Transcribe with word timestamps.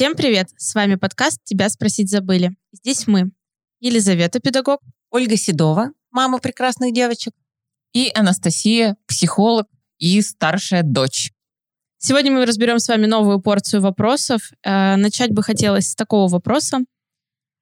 Всем 0.00 0.16
привет! 0.16 0.48
С 0.56 0.74
вами 0.74 0.94
подкаст 0.94 1.40
«Тебя 1.44 1.68
спросить 1.68 2.08
забыли». 2.08 2.56
Здесь 2.72 3.06
мы, 3.06 3.32
Елизавета, 3.80 4.40
педагог, 4.40 4.80
Ольга 5.10 5.36
Седова, 5.36 5.90
мама 6.10 6.38
прекрасных 6.38 6.94
девочек, 6.94 7.34
и 7.92 8.10
Анастасия, 8.14 8.96
психолог 9.06 9.66
и 9.98 10.22
старшая 10.22 10.84
дочь. 10.84 11.34
Сегодня 11.98 12.32
мы 12.32 12.46
разберем 12.46 12.78
с 12.78 12.88
вами 12.88 13.04
новую 13.04 13.42
порцию 13.42 13.82
вопросов. 13.82 14.40
Э, 14.62 14.96
начать 14.96 15.32
бы 15.32 15.42
хотелось 15.42 15.90
с 15.90 15.94
такого 15.94 16.28
вопроса. 16.28 16.78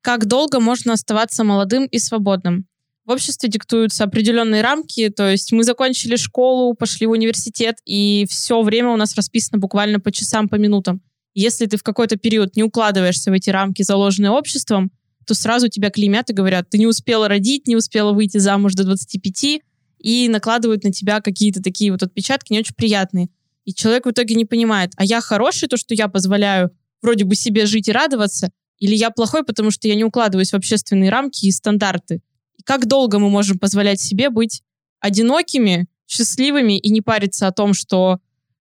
Как 0.01 0.27
долго 0.27 0.61
можно 0.61 0.93
оставаться 0.93 1.43
молодым 1.43 1.87
и 1.87 1.99
свободным? 1.99 2.69
В 3.05 3.11
обществе 3.11 3.49
диктуются 3.49 4.05
определенные 4.05 4.63
рамки, 4.63 5.09
то 5.09 5.29
есть 5.29 5.51
мы 5.51 5.65
закончили 5.65 6.15
школу, 6.15 6.75
пошли 6.75 7.09
в 7.09 7.11
университет, 7.11 7.79
и 7.85 8.27
все 8.31 8.63
время 8.63 8.91
у 8.91 8.97
нас 8.97 9.17
расписано 9.17 9.59
буквально 9.59 9.99
по 9.99 10.13
часам, 10.13 10.49
по 10.49 10.55
минутам. 10.55 11.03
Если 11.41 11.67
ты 11.67 11.77
в 11.77 11.85
какой-то 11.85 12.17
период 12.17 12.57
не 12.57 12.65
укладываешься 12.65 13.31
в 13.31 13.33
эти 13.33 13.49
рамки, 13.49 13.83
заложенные 13.83 14.33
обществом, 14.33 14.91
то 15.25 15.35
сразу 15.35 15.69
тебя 15.69 15.89
клеймят 15.89 16.29
и 16.31 16.33
говорят, 16.33 16.69
ты 16.69 16.79
не 16.79 16.89
успела 16.89 17.29
родить, 17.29 17.69
не 17.69 17.77
успела 17.77 18.13
выйти 18.13 18.39
замуж 18.39 18.75
до 18.75 18.83
25, 18.83 19.61
и 20.01 20.29
накладывают 20.29 20.83
на 20.83 20.91
тебя 20.91 21.21
какие-то 21.21 21.63
такие 21.63 21.93
вот 21.93 22.03
отпечатки 22.03 22.53
не 22.53 22.59
очень 22.59 22.75
приятные. 22.75 23.29
И 23.65 23.73
человек 23.73 24.07
в 24.07 24.11
итоге 24.11 24.35
не 24.35 24.47
понимает, 24.47 24.91
а 24.97 25.05
я 25.05 25.21
хороший, 25.21 25.69
то, 25.69 25.77
что 25.77 25.95
я 25.95 26.09
позволяю 26.09 26.73
вроде 27.03 27.25
бы 27.25 27.37
себе 27.37 27.67
жить 27.67 27.87
и 27.87 27.93
радоваться, 27.93 28.51
или 28.81 28.97
я 28.97 29.11
плохой, 29.11 29.45
потому 29.45 29.71
что 29.71 29.87
я 29.87 29.95
не 29.95 30.03
укладываюсь 30.03 30.51
в 30.51 30.57
общественные 30.57 31.09
рамки 31.09 31.47
и 31.47 31.53
стандарты. 31.53 32.21
И 32.57 32.65
как 32.65 32.89
долго 32.89 33.21
мы 33.21 33.31
можем 33.31 33.61
позволять 33.61 34.01
себе 34.01 34.31
быть 34.31 34.63
одинокими, 34.99 35.87
счастливыми 36.09 36.81
и 36.81 36.91
не 36.91 37.01
париться 37.01 37.47
о 37.47 37.53
том, 37.53 37.75
что 37.75 38.19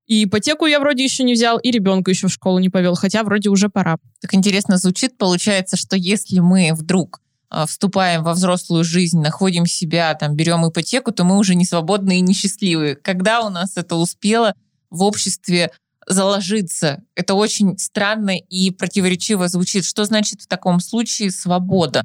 и 0.07 0.23
ипотеку 0.23 0.65
я 0.65 0.79
вроде 0.79 1.03
еще 1.03 1.23
не 1.23 1.33
взял, 1.33 1.59
и 1.59 1.69
ребенка 1.69 2.11
еще 2.11 2.27
в 2.27 2.31
школу 2.31 2.59
не 2.59 2.69
повел, 2.69 2.95
хотя 2.95 3.23
вроде 3.23 3.49
уже 3.49 3.67
пора. 3.69 3.97
Так 4.21 4.33
интересно 4.33 4.77
звучит. 4.77 5.17
Получается, 5.17 5.75
что 5.75 5.97
если 5.97 6.39
мы 6.39 6.71
вдруг 6.73 7.21
э, 7.51 7.65
вступаем 7.67 8.23
во 8.23 8.33
взрослую 8.33 8.85
жизнь, 8.85 9.19
находим 9.19 9.65
себя, 9.65 10.13
там, 10.15 10.35
берем 10.35 10.67
ипотеку, 10.67 11.11
то 11.11 11.25
мы 11.25 11.37
уже 11.37 11.55
не 11.55 11.65
свободны 11.65 12.19
и 12.19 12.21
несчастливы. 12.21 12.95
Когда 12.95 13.41
у 13.41 13.49
нас 13.49 13.75
это 13.75 13.97
успело 13.97 14.53
в 14.89 15.03
обществе 15.03 15.71
заложиться? 16.07 17.03
Это 17.15 17.33
очень 17.33 17.77
странно 17.77 18.37
и 18.37 18.71
противоречиво 18.71 19.49
звучит. 19.49 19.83
Что 19.83 20.05
значит 20.05 20.41
в 20.41 20.47
таком 20.47 20.79
случае 20.79 21.31
свобода? 21.31 22.03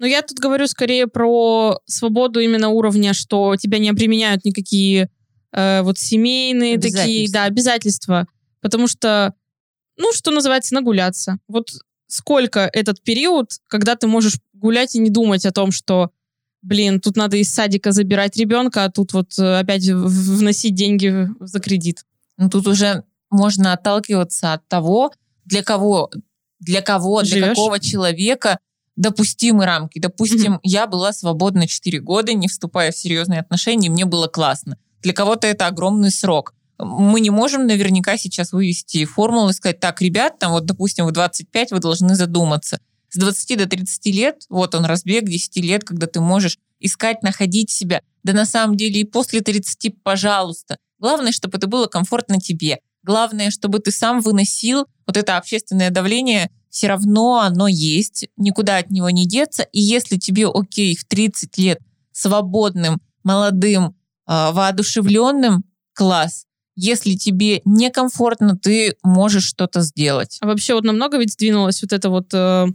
Ну, 0.00 0.06
я 0.06 0.22
тут 0.22 0.38
говорю 0.40 0.66
скорее 0.66 1.06
про 1.06 1.78
свободу 1.86 2.40
именно 2.40 2.70
уровня, 2.70 3.14
что 3.14 3.54
тебя 3.54 3.78
не 3.78 3.88
обременяют 3.88 4.44
никакие 4.44 5.08
э, 5.52 5.82
вот 5.82 5.98
семейные 5.98 6.78
такие, 6.78 7.30
да, 7.30 7.44
обязательства. 7.44 8.26
Потому 8.60 8.86
что, 8.86 9.34
ну, 9.96 10.12
что 10.12 10.30
называется, 10.30 10.74
нагуляться. 10.74 11.38
Вот 11.48 11.70
сколько 12.06 12.68
этот 12.72 13.02
период, 13.02 13.52
когда 13.68 13.96
ты 13.96 14.06
можешь 14.06 14.38
гулять 14.52 14.94
и 14.94 14.98
не 14.98 15.10
думать 15.10 15.46
о 15.46 15.52
том, 15.52 15.72
что, 15.72 16.10
блин, 16.60 17.00
тут 17.00 17.16
надо 17.16 17.36
из 17.36 17.52
садика 17.52 17.92
забирать 17.92 18.36
ребенка, 18.36 18.84
а 18.84 18.90
тут 18.90 19.12
вот 19.12 19.38
э, 19.38 19.58
опять 19.58 19.86
вносить 19.88 20.74
деньги 20.74 21.28
за 21.40 21.60
кредит. 21.60 22.04
Ну, 22.36 22.50
тут 22.50 22.66
уже 22.66 23.04
можно 23.30 23.72
отталкиваться 23.72 24.52
от 24.52 24.66
того, 24.68 25.12
для 25.44 25.62
кого, 25.62 26.10
для 26.60 26.82
кого, 26.82 27.24
Живешь? 27.24 27.32
для 27.34 27.48
какого 27.48 27.80
человека 27.80 28.58
допустимы 28.94 29.64
рамки. 29.64 29.98
Допустим, 29.98 30.54
mm-hmm. 30.54 30.60
я 30.64 30.86
была 30.86 31.12
свободна 31.12 31.66
4 31.66 32.00
года, 32.00 32.34
не 32.34 32.48
вступая 32.48 32.92
в 32.92 32.96
серьезные 32.96 33.40
отношения, 33.40 33.86
и 33.86 33.90
мне 33.90 34.04
было 34.04 34.28
классно. 34.28 34.78
Для 35.02 35.12
кого-то 35.12 35.46
это 35.46 35.66
огромный 35.66 36.10
срок. 36.10 36.54
Мы 36.78 37.20
не 37.20 37.30
можем 37.30 37.66
наверняка 37.66 38.16
сейчас 38.16 38.52
вывести 38.52 39.04
формулу 39.04 39.50
и 39.50 39.52
сказать, 39.52 39.80
так, 39.80 40.00
ребят, 40.00 40.38
там 40.38 40.52
вот, 40.52 40.64
допустим, 40.64 41.06
в 41.06 41.12
25 41.12 41.72
вы 41.72 41.78
должны 41.78 42.14
задуматься. 42.14 42.80
С 43.10 43.18
20 43.18 43.58
до 43.58 43.66
30 43.66 44.06
лет, 44.06 44.42
вот 44.48 44.74
он 44.74 44.84
разбег 44.84 45.24
10 45.24 45.56
лет, 45.56 45.84
когда 45.84 46.06
ты 46.06 46.20
можешь 46.20 46.58
искать, 46.80 47.22
находить 47.22 47.70
себя. 47.70 48.00
Да 48.22 48.32
на 48.32 48.46
самом 48.46 48.76
деле 48.76 49.00
и 49.00 49.04
после 49.04 49.40
30, 49.40 50.02
пожалуйста. 50.02 50.78
Главное, 50.98 51.32
чтобы 51.32 51.58
это 51.58 51.66
было 51.66 51.86
комфортно 51.86 52.40
тебе. 52.40 52.78
Главное, 53.02 53.50
чтобы 53.50 53.80
ты 53.80 53.90
сам 53.90 54.20
выносил 54.20 54.86
вот 55.06 55.16
это 55.16 55.36
общественное 55.36 55.90
давление, 55.90 56.50
все 56.70 56.86
равно 56.86 57.40
оно 57.40 57.68
есть, 57.68 58.28
никуда 58.36 58.78
от 58.78 58.90
него 58.90 59.10
не 59.10 59.26
деться. 59.26 59.64
И 59.64 59.80
если 59.80 60.16
тебе 60.16 60.48
окей 60.48 60.96
в 60.96 61.04
30 61.04 61.58
лет 61.58 61.80
свободным, 62.12 63.00
молодым, 63.24 63.94
воодушевленным, 64.26 65.64
класс. 65.94 66.46
Если 66.74 67.14
тебе 67.14 67.60
некомфортно, 67.64 68.56
ты 68.56 68.96
можешь 69.02 69.44
что-то 69.44 69.80
сделать. 69.80 70.38
А 70.40 70.46
вообще 70.46 70.74
вот 70.74 70.84
намного 70.84 71.18
ведь 71.18 71.32
сдвинулось 71.32 71.82
вот 71.82 71.92
это 71.92 72.08
вот, 72.08 72.32
э, 72.32 72.66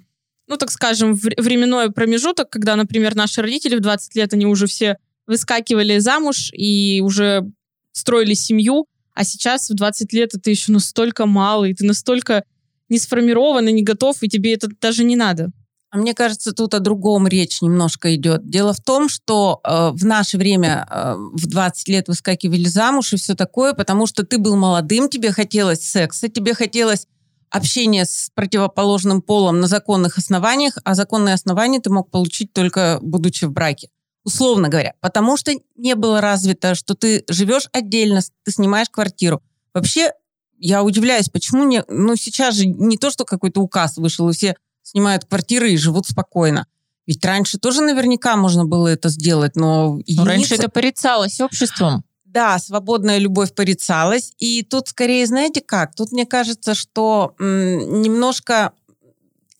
ну 0.47 0.57
так 0.57 0.69
скажем, 0.69 1.15
временной 1.15 1.91
промежуток, 1.91 2.49
когда, 2.49 2.75
например, 2.75 3.15
наши 3.15 3.41
родители 3.41 3.75
в 3.75 3.81
20 3.81 4.15
лет, 4.15 4.33
они 4.33 4.45
уже 4.45 4.67
все 4.67 4.97
выскакивали 5.25 5.97
замуж 5.97 6.51
и 6.53 7.01
уже 7.03 7.43
строили 7.91 8.33
семью, 8.33 8.87
а 9.13 9.23
сейчас 9.23 9.69
в 9.69 9.73
20 9.73 10.13
лет 10.13 10.35
это 10.35 10.49
еще 10.49 10.71
настолько 10.71 11.25
мало, 11.25 11.65
и 11.65 11.73
ты 11.73 11.83
настолько 11.83 12.43
не 12.87 12.99
сформирован 12.99 13.67
и 13.67 13.71
не 13.71 13.81
готов, 13.81 14.21
и 14.21 14.29
тебе 14.29 14.53
это 14.53 14.69
даже 14.79 15.03
не 15.03 15.15
надо. 15.15 15.51
А 15.89 15.97
мне 15.97 16.13
кажется, 16.13 16.51
тут 16.51 16.73
о 16.73 16.79
другом 16.79 17.27
речь 17.27 17.61
немножко 17.61 18.13
идет. 18.13 18.49
Дело 18.49 18.73
в 18.73 18.81
том, 18.81 19.07
что 19.07 19.61
э, 19.63 19.91
в 19.93 20.05
наше 20.05 20.37
время 20.37 20.85
э, 20.89 21.15
в 21.15 21.47
20 21.47 21.87
лет 21.87 22.07
выскакивали 22.09 22.65
замуж 22.65 23.13
и 23.13 23.17
все 23.17 23.35
такое, 23.35 23.73
потому 23.73 24.05
что 24.05 24.25
ты 24.25 24.37
был 24.37 24.57
молодым, 24.57 25.07
тебе 25.09 25.31
хотелось 25.31 25.81
секса, 25.81 26.27
тебе 26.27 26.53
хотелось 26.53 27.07
общения 27.49 28.03
с 28.03 28.29
противоположным 28.35 29.21
полом 29.21 29.61
на 29.61 29.67
законных 29.67 30.17
основаниях, 30.17 30.77
а 30.83 30.93
законные 30.93 31.33
основания 31.33 31.79
ты 31.79 31.89
мог 31.89 32.11
получить 32.11 32.51
только 32.51 32.99
будучи 33.01 33.45
в 33.45 33.51
браке. 33.51 33.89
Условно 34.25 34.67
говоря. 34.67 34.93
Потому 34.99 35.37
что 35.37 35.53
не 35.77 35.95
было 35.95 36.19
развито, 36.19 36.75
что 36.75 36.95
ты 36.95 37.23
живешь 37.29 37.69
отдельно, 37.71 38.19
ты 38.43 38.51
снимаешь 38.51 38.89
квартиру. 38.89 39.41
Вообще, 39.73 40.11
я 40.57 40.83
удивляюсь, 40.83 41.29
почему 41.29 41.63
не... 41.63 41.81
Ну, 41.87 42.17
сейчас 42.17 42.55
же 42.55 42.65
не 42.65 42.97
то, 42.97 43.09
что 43.09 43.23
какой-то 43.23 43.61
указ 43.61 43.95
вышел, 43.95 44.29
и 44.29 44.33
все 44.33 44.57
снимают 44.87 45.25
квартиры 45.25 45.71
и 45.71 45.77
живут 45.77 46.07
спокойно. 46.07 46.65
Ведь 47.05 47.23
раньше 47.23 47.57
тоже 47.57 47.81
наверняка 47.81 48.35
можно 48.35 48.65
было 48.65 48.87
это 48.87 49.09
сделать, 49.09 49.55
но... 49.55 49.99
Единицы... 49.99 50.21
Но 50.21 50.25
раньше 50.25 50.55
это 50.55 50.69
порицалось 50.69 51.39
обществом. 51.39 52.03
Да, 52.25 52.59
свободная 52.59 53.17
любовь 53.17 53.53
порицалась. 53.53 54.33
И 54.37 54.63
тут 54.63 54.89
скорее, 54.89 55.25
знаете 55.25 55.61
как? 55.61 55.95
Тут 55.95 56.11
мне 56.11 56.25
кажется, 56.25 56.73
что 56.73 57.35
м, 57.39 58.01
немножко... 58.01 58.73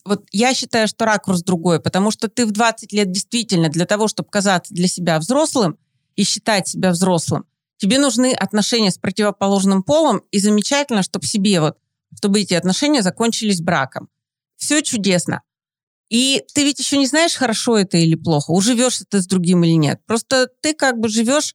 Вот 0.03 0.25
я 0.31 0.53
считаю, 0.53 0.87
что 0.87 1.05
ракурс 1.05 1.41
другой, 1.41 1.81
потому 1.81 2.11
что 2.11 2.29
ты 2.29 2.45
в 2.45 2.51
20 2.51 2.93
лет 2.93 3.11
действительно 3.11 3.69
для 3.69 3.85
того, 3.85 4.07
чтобы 4.07 4.29
казаться 4.29 4.73
для 4.73 4.87
себя 4.87 5.19
взрослым 5.19 5.77
и 6.15 6.23
считать 6.23 6.67
себя 6.67 6.91
взрослым, 6.91 7.45
тебе 7.77 7.99
нужны 7.99 8.33
отношения 8.33 8.91
с 8.91 8.97
противоположным 8.97 9.83
полом, 9.83 10.21
и 10.31 10.39
замечательно, 10.39 11.03
чтобы 11.03 11.25
себе 11.25 11.59
вот, 11.59 11.77
чтобы 12.15 12.39
эти 12.39 12.53
отношения 12.53 13.01
закончились 13.01 13.61
браком 13.61 14.09
все 14.57 14.81
чудесно. 14.81 15.41
И 16.09 16.43
ты 16.53 16.63
ведь 16.63 16.79
еще 16.79 16.97
не 16.97 17.07
знаешь, 17.07 17.35
хорошо 17.35 17.77
это 17.77 17.97
или 17.97 18.15
плохо, 18.15 18.51
уживешь 18.51 19.01
ты 19.09 19.21
с 19.21 19.27
другим 19.27 19.63
или 19.63 19.73
нет. 19.73 19.99
Просто 20.05 20.47
ты 20.61 20.73
как 20.73 20.99
бы 20.99 21.09
живешь... 21.09 21.53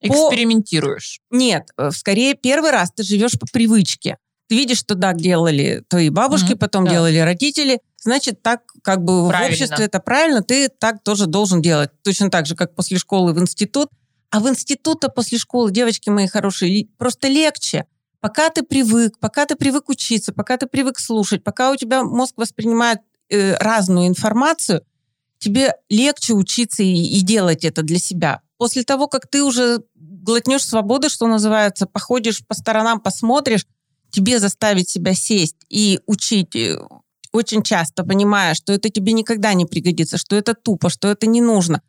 Экспериментируешь. 0.00 1.20
По... 1.28 1.36
Нет, 1.36 1.70
э, 1.76 1.90
скорее 1.90 2.34
первый 2.34 2.70
раз 2.70 2.92
ты 2.94 3.02
живешь 3.02 3.38
по 3.38 3.46
привычке. 3.52 4.18
Ты 4.48 4.56
видишь, 4.56 4.78
что 4.78 4.94
так 4.94 5.16
делали 5.16 5.84
твои 5.88 6.08
бабушки, 6.08 6.52
mm-hmm, 6.52 6.58
потом 6.58 6.84
да. 6.84 6.92
делали 6.92 7.18
родители. 7.18 7.80
Значит, 8.00 8.42
так 8.42 8.62
как 8.82 9.02
бы 9.02 9.28
правильно. 9.28 9.56
в 9.56 9.60
обществе 9.60 9.84
это 9.84 9.98
правильно, 10.00 10.42
ты 10.42 10.68
так 10.68 11.02
тоже 11.02 11.26
должен 11.26 11.60
делать. 11.60 11.90
Точно 12.02 12.30
так 12.30 12.46
же, 12.46 12.54
как 12.54 12.74
после 12.74 12.98
школы 12.98 13.32
в 13.32 13.40
институт. 13.40 13.88
А 14.30 14.40
в 14.40 14.48
институт-то 14.48 15.08
после 15.08 15.38
школы, 15.38 15.70
девочки 15.72 16.10
мои 16.10 16.26
хорошие, 16.28 16.86
просто 16.98 17.28
легче. 17.28 17.86
Пока 18.20 18.50
ты 18.50 18.62
привык, 18.62 19.18
пока 19.20 19.46
ты 19.46 19.54
привык 19.54 19.88
учиться, 19.88 20.32
пока 20.32 20.56
ты 20.56 20.66
привык 20.66 20.98
слушать, 20.98 21.44
пока 21.44 21.70
у 21.70 21.76
тебя 21.76 22.02
мозг 22.02 22.34
воспринимает 22.36 22.98
э, 23.28 23.54
разную 23.58 24.08
информацию, 24.08 24.82
тебе 25.38 25.74
легче 25.88 26.34
учиться 26.34 26.82
и, 26.82 26.92
и 26.92 27.20
делать 27.20 27.64
это 27.64 27.82
для 27.82 27.98
себя. 27.98 28.42
После 28.56 28.82
того, 28.82 29.06
как 29.06 29.28
ты 29.28 29.44
уже 29.44 29.84
глотнешь 29.94 30.64
свободы, 30.64 31.08
что 31.08 31.28
называется, 31.28 31.86
походишь 31.86 32.44
по 32.44 32.54
сторонам, 32.54 33.00
посмотришь, 33.00 33.66
тебе 34.10 34.40
заставить 34.40 34.88
себя 34.88 35.14
сесть 35.14 35.56
и 35.68 36.00
учить 36.06 36.56
э, 36.56 36.76
очень 37.30 37.62
часто, 37.62 38.02
понимая, 38.02 38.54
что 38.54 38.72
это 38.72 38.88
тебе 38.88 39.12
никогда 39.12 39.54
не 39.54 39.64
пригодится, 39.64 40.18
что 40.18 40.34
это 40.34 40.54
тупо, 40.54 40.88
что 40.90 41.06
это 41.06 41.28
не 41.28 41.40
нужно. 41.40 41.82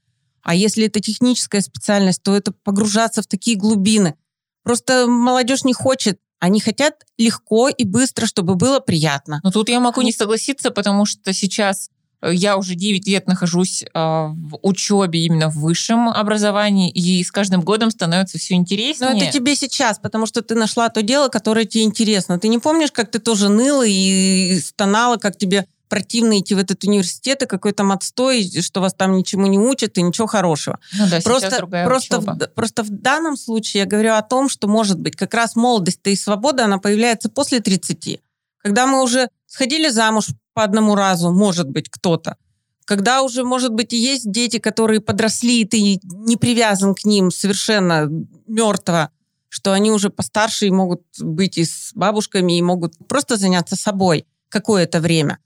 А 0.44 0.54
если 0.54 0.86
это 0.86 1.00
техническая 1.00 1.62
специальность, 1.62 2.22
то 2.22 2.36
это 2.36 2.52
погружаться 2.52 3.24
в 3.24 3.28
такие 3.28 3.58
глубины– 3.58 4.14
Просто 4.64 5.08
молодежь 5.08 5.64
не 5.64 5.74
хочет. 5.74 6.20
Они 6.40 6.60
хотят 6.60 6.94
легко 7.18 7.70
и 7.70 7.84
быстро, 7.84 8.26
чтобы 8.26 8.56
было 8.56 8.80
приятно. 8.80 9.42
Но 9.44 9.52
тут 9.52 9.70
я 9.70 9.80
могу 9.80 10.02
не 10.02 10.12
согласиться, 10.12 10.72
потому 10.72 11.06
что 11.06 11.34
сейчас 11.34 11.90
я 12.22 12.58
уже 12.58 12.76
9 12.76 13.08
лет 13.08 13.28
нахожусь 13.28 13.84
э, 13.84 13.88
в 13.94 14.60
учебе 14.62 15.26
именно 15.26 15.50
в 15.50 15.56
высшем 15.56 16.10
образовании, 16.10 16.90
и 16.90 17.24
с 17.24 17.32
каждым 17.32 17.62
годом 17.62 17.92
становится 17.92 18.38
все 18.38 18.56
интереснее. 18.56 19.12
Но 19.12 19.18
это 19.18 19.32
тебе 19.32 19.56
сейчас, 19.56 20.00
потому 20.00 20.26
что 20.26 20.42
ты 20.42 20.56
нашла 20.56 20.90
то 20.90 21.02
дело, 21.02 21.30
которое 21.30 21.66
тебе 21.66 21.84
интересно. 21.84 22.38
Ты 22.38 22.50
не 22.50 22.60
помнишь, 22.60 22.92
как 22.92 23.10
ты 23.10 23.20
тоже 23.20 23.48
ныла 23.48 23.86
и 23.88 24.60
стонала, 24.60 25.16
как 25.18 25.38
тебе 25.38 25.66
противно 25.90 26.40
идти 26.40 26.56
в 26.56 26.60
этот 26.60 26.84
университет, 26.84 27.44
и 27.44 27.48
какой 27.48 27.74
там 27.74 27.92
отстой, 27.92 28.50
что 28.62 28.80
вас 28.80 28.94
там 28.94 29.18
ничему 29.18 29.48
не 29.48 29.58
учат, 29.58 29.98
и 29.98 30.02
ничего 30.02 30.28
хорошего. 30.28 30.80
Ну 30.94 31.08
да, 31.10 31.20
просто, 31.22 31.68
просто, 31.68 32.20
в, 32.20 32.48
просто 32.56 32.84
в 32.84 32.90
данном 32.90 33.36
случае 33.36 33.82
я 33.82 33.86
говорю 33.88 34.14
о 34.14 34.22
том, 34.22 34.48
что, 34.48 34.68
может 34.68 35.00
быть, 35.00 35.16
как 35.16 35.34
раз 35.34 35.56
молодость 35.56 36.00
и 36.06 36.16
свобода, 36.16 36.66
она 36.66 36.78
появляется 36.78 37.30
после 37.30 37.60
30. 37.60 38.22
Когда 38.62 38.86
мы 38.86 39.04
уже 39.04 39.30
сходили 39.48 39.90
замуж 39.90 40.28
по 40.54 40.64
одному 40.64 40.96
разу, 40.96 41.32
может 41.32 41.68
быть, 41.68 41.90
кто-то. 41.90 42.38
Когда 42.86 43.22
уже, 43.22 43.44
может 43.44 43.74
быть, 43.74 43.94
и 43.94 43.98
есть 43.98 44.32
дети, 44.32 44.58
которые 44.58 45.00
подросли, 45.00 45.62
и 45.62 45.66
ты 45.66 46.00
не 46.04 46.38
привязан 46.38 46.96
к 46.96 47.06
ним 47.06 47.32
совершенно 47.32 48.10
мертво, 48.48 49.10
что 49.48 49.74
они 49.74 49.92
уже 49.92 50.10
постарше 50.10 50.68
и 50.68 50.72
могут 50.72 51.02
быть 51.20 51.58
и 51.58 51.66
с 51.66 51.92
бабушками, 51.94 52.58
и 52.58 52.62
могут 52.62 52.94
просто 53.08 53.38
заняться 53.38 53.76
собой 53.76 54.26
какое-то 54.50 55.02
время. 55.02 55.40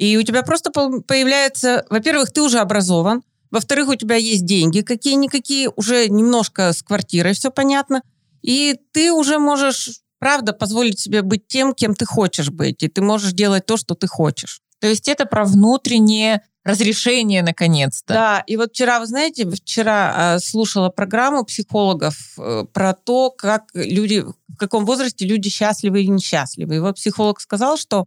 И 0.00 0.16
у 0.16 0.22
тебя 0.22 0.42
просто 0.42 0.70
появляется, 0.70 1.84
во-первых, 1.90 2.32
ты 2.32 2.40
уже 2.40 2.58
образован, 2.60 3.22
во-вторых, 3.50 3.88
у 3.88 3.94
тебя 3.96 4.16
есть 4.16 4.46
деньги 4.46 4.80
какие-никакие, 4.80 5.68
уже 5.76 6.08
немножко 6.08 6.72
с 6.72 6.82
квартирой 6.82 7.34
все 7.34 7.50
понятно, 7.50 8.00
и 8.40 8.78
ты 8.92 9.12
уже 9.12 9.38
можешь 9.38 10.00
правда 10.18 10.54
позволить 10.54 10.98
себе 10.98 11.20
быть 11.20 11.46
тем, 11.48 11.74
кем 11.74 11.94
ты 11.94 12.06
хочешь 12.06 12.48
быть, 12.48 12.82
и 12.82 12.88
ты 12.88 13.02
можешь 13.02 13.32
делать 13.32 13.66
то, 13.66 13.76
что 13.76 13.94
ты 13.94 14.06
хочешь. 14.06 14.62
То 14.78 14.86
есть 14.86 15.06
это 15.06 15.26
про 15.26 15.44
внутреннее 15.44 16.44
разрешение 16.64 17.42
наконец-то. 17.42 18.14
Да, 18.14 18.44
и 18.46 18.56
вот 18.56 18.70
вчера, 18.70 19.00
вы 19.00 19.06
знаете, 19.06 19.50
вчера 19.50 20.36
э, 20.36 20.38
слушала 20.38 20.88
программу 20.88 21.44
психологов 21.44 22.16
э, 22.38 22.64
про 22.72 22.94
то, 22.94 23.30
как 23.30 23.64
люди, 23.74 24.24
в 24.48 24.56
каком 24.56 24.86
возрасте 24.86 25.26
люди 25.26 25.50
счастливы 25.50 26.00
или 26.00 26.10
несчастливы. 26.10 26.76
И 26.76 26.78
вот 26.78 26.96
психолог 26.96 27.38
сказал, 27.38 27.76
что 27.76 28.06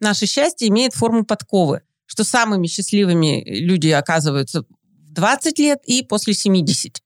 наше 0.00 0.26
счастье 0.26 0.68
имеет 0.68 0.94
форму 0.94 1.24
подковы, 1.24 1.82
что 2.06 2.24
самыми 2.24 2.66
счастливыми 2.66 3.44
люди 3.44 3.88
оказываются 3.88 4.62
в 4.62 5.12
20 5.12 5.58
лет 5.58 5.80
и 5.84 6.02
после 6.02 6.34
70. 6.34 7.02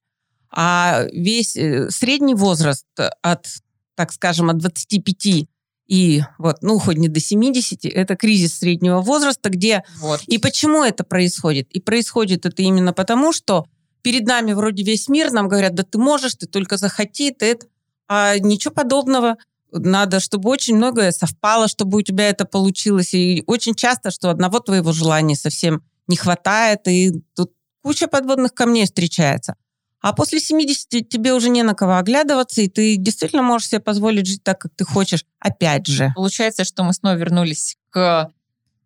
А 0.54 1.04
весь 1.12 1.56
э, 1.56 1.90
средний 1.90 2.34
возраст 2.34 2.86
от 3.22 3.46
так 3.94 4.12
скажем, 4.12 4.50
от 4.50 4.58
25 4.58 5.46
и 5.86 6.22
вот, 6.38 6.62
ну, 6.62 6.78
хоть 6.78 6.96
не 6.96 7.08
до 7.08 7.20
70, 7.20 7.84
это 7.84 8.16
кризис 8.16 8.58
среднего 8.58 9.00
возраста, 9.00 9.50
где... 9.50 9.84
Вот. 9.98 10.22
И 10.26 10.38
почему 10.38 10.84
это 10.84 11.04
происходит? 11.04 11.70
И 11.70 11.80
происходит 11.80 12.46
это 12.46 12.62
именно 12.62 12.92
потому, 12.92 13.32
что 13.32 13.66
перед 14.00 14.26
нами 14.26 14.52
вроде 14.54 14.84
весь 14.84 15.08
мир, 15.08 15.32
нам 15.32 15.48
говорят, 15.48 15.74
да 15.74 15.82
ты 15.82 15.98
можешь, 15.98 16.34
ты 16.34 16.46
только 16.46 16.76
захоти, 16.76 17.30
ты 17.30 17.46
это... 17.46 17.66
А 18.08 18.38
ничего 18.38 18.72
подобного. 18.72 19.36
Надо, 19.72 20.20
чтобы 20.20 20.50
очень 20.50 20.76
многое 20.76 21.12
совпало, 21.12 21.68
чтобы 21.68 21.98
у 21.98 22.02
тебя 22.02 22.28
это 22.28 22.44
получилось. 22.44 23.14
И 23.14 23.42
очень 23.46 23.74
часто, 23.74 24.10
что 24.10 24.30
одного 24.30 24.60
твоего 24.60 24.92
желания 24.92 25.34
совсем 25.34 25.82
не 26.06 26.16
хватает, 26.16 26.86
и 26.86 27.22
тут 27.34 27.52
куча 27.82 28.06
подводных 28.06 28.54
камней 28.54 28.84
встречается. 28.84 29.56
А 30.00 30.12
после 30.12 30.40
70 30.40 31.08
тебе 31.08 31.32
уже 31.32 31.48
не 31.48 31.62
на 31.62 31.74
кого 31.74 31.96
оглядываться, 31.96 32.60
и 32.60 32.68
ты 32.68 32.96
действительно 32.96 33.42
можешь 33.42 33.68
себе 33.68 33.80
позволить 33.80 34.26
жить 34.26 34.42
так, 34.42 34.60
как 34.60 34.72
ты 34.74 34.84
хочешь. 34.84 35.24
Опять 35.38 35.86
же. 35.86 36.12
Получается, 36.16 36.64
что 36.64 36.82
мы 36.82 36.92
снова 36.92 37.14
вернулись 37.14 37.76
к 37.90 38.30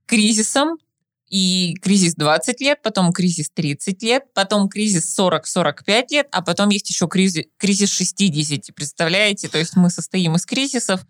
кризисам, 0.05 0.77
и 1.29 1.75
кризис 1.83 2.15
20 2.15 2.61
лет, 2.61 2.83
потом 2.83 3.13
кризис 3.13 3.51
30 3.51 4.03
лет, 4.03 4.25
потом 4.35 4.69
кризис 4.69 5.19
40-45 5.19 6.05
лет, 6.11 6.29
а 6.31 6.43
потом 6.43 6.69
есть 6.69 6.89
еще 6.89 7.09
кризис, 7.09 7.45
кризис 7.57 7.91
60. 7.91 8.75
Представляете? 8.75 9.49
То 9.49 9.59
есть 9.59 9.77
мы 9.77 9.91
состоим 9.91 10.37
из 10.37 10.47
кризисов. 10.47 11.05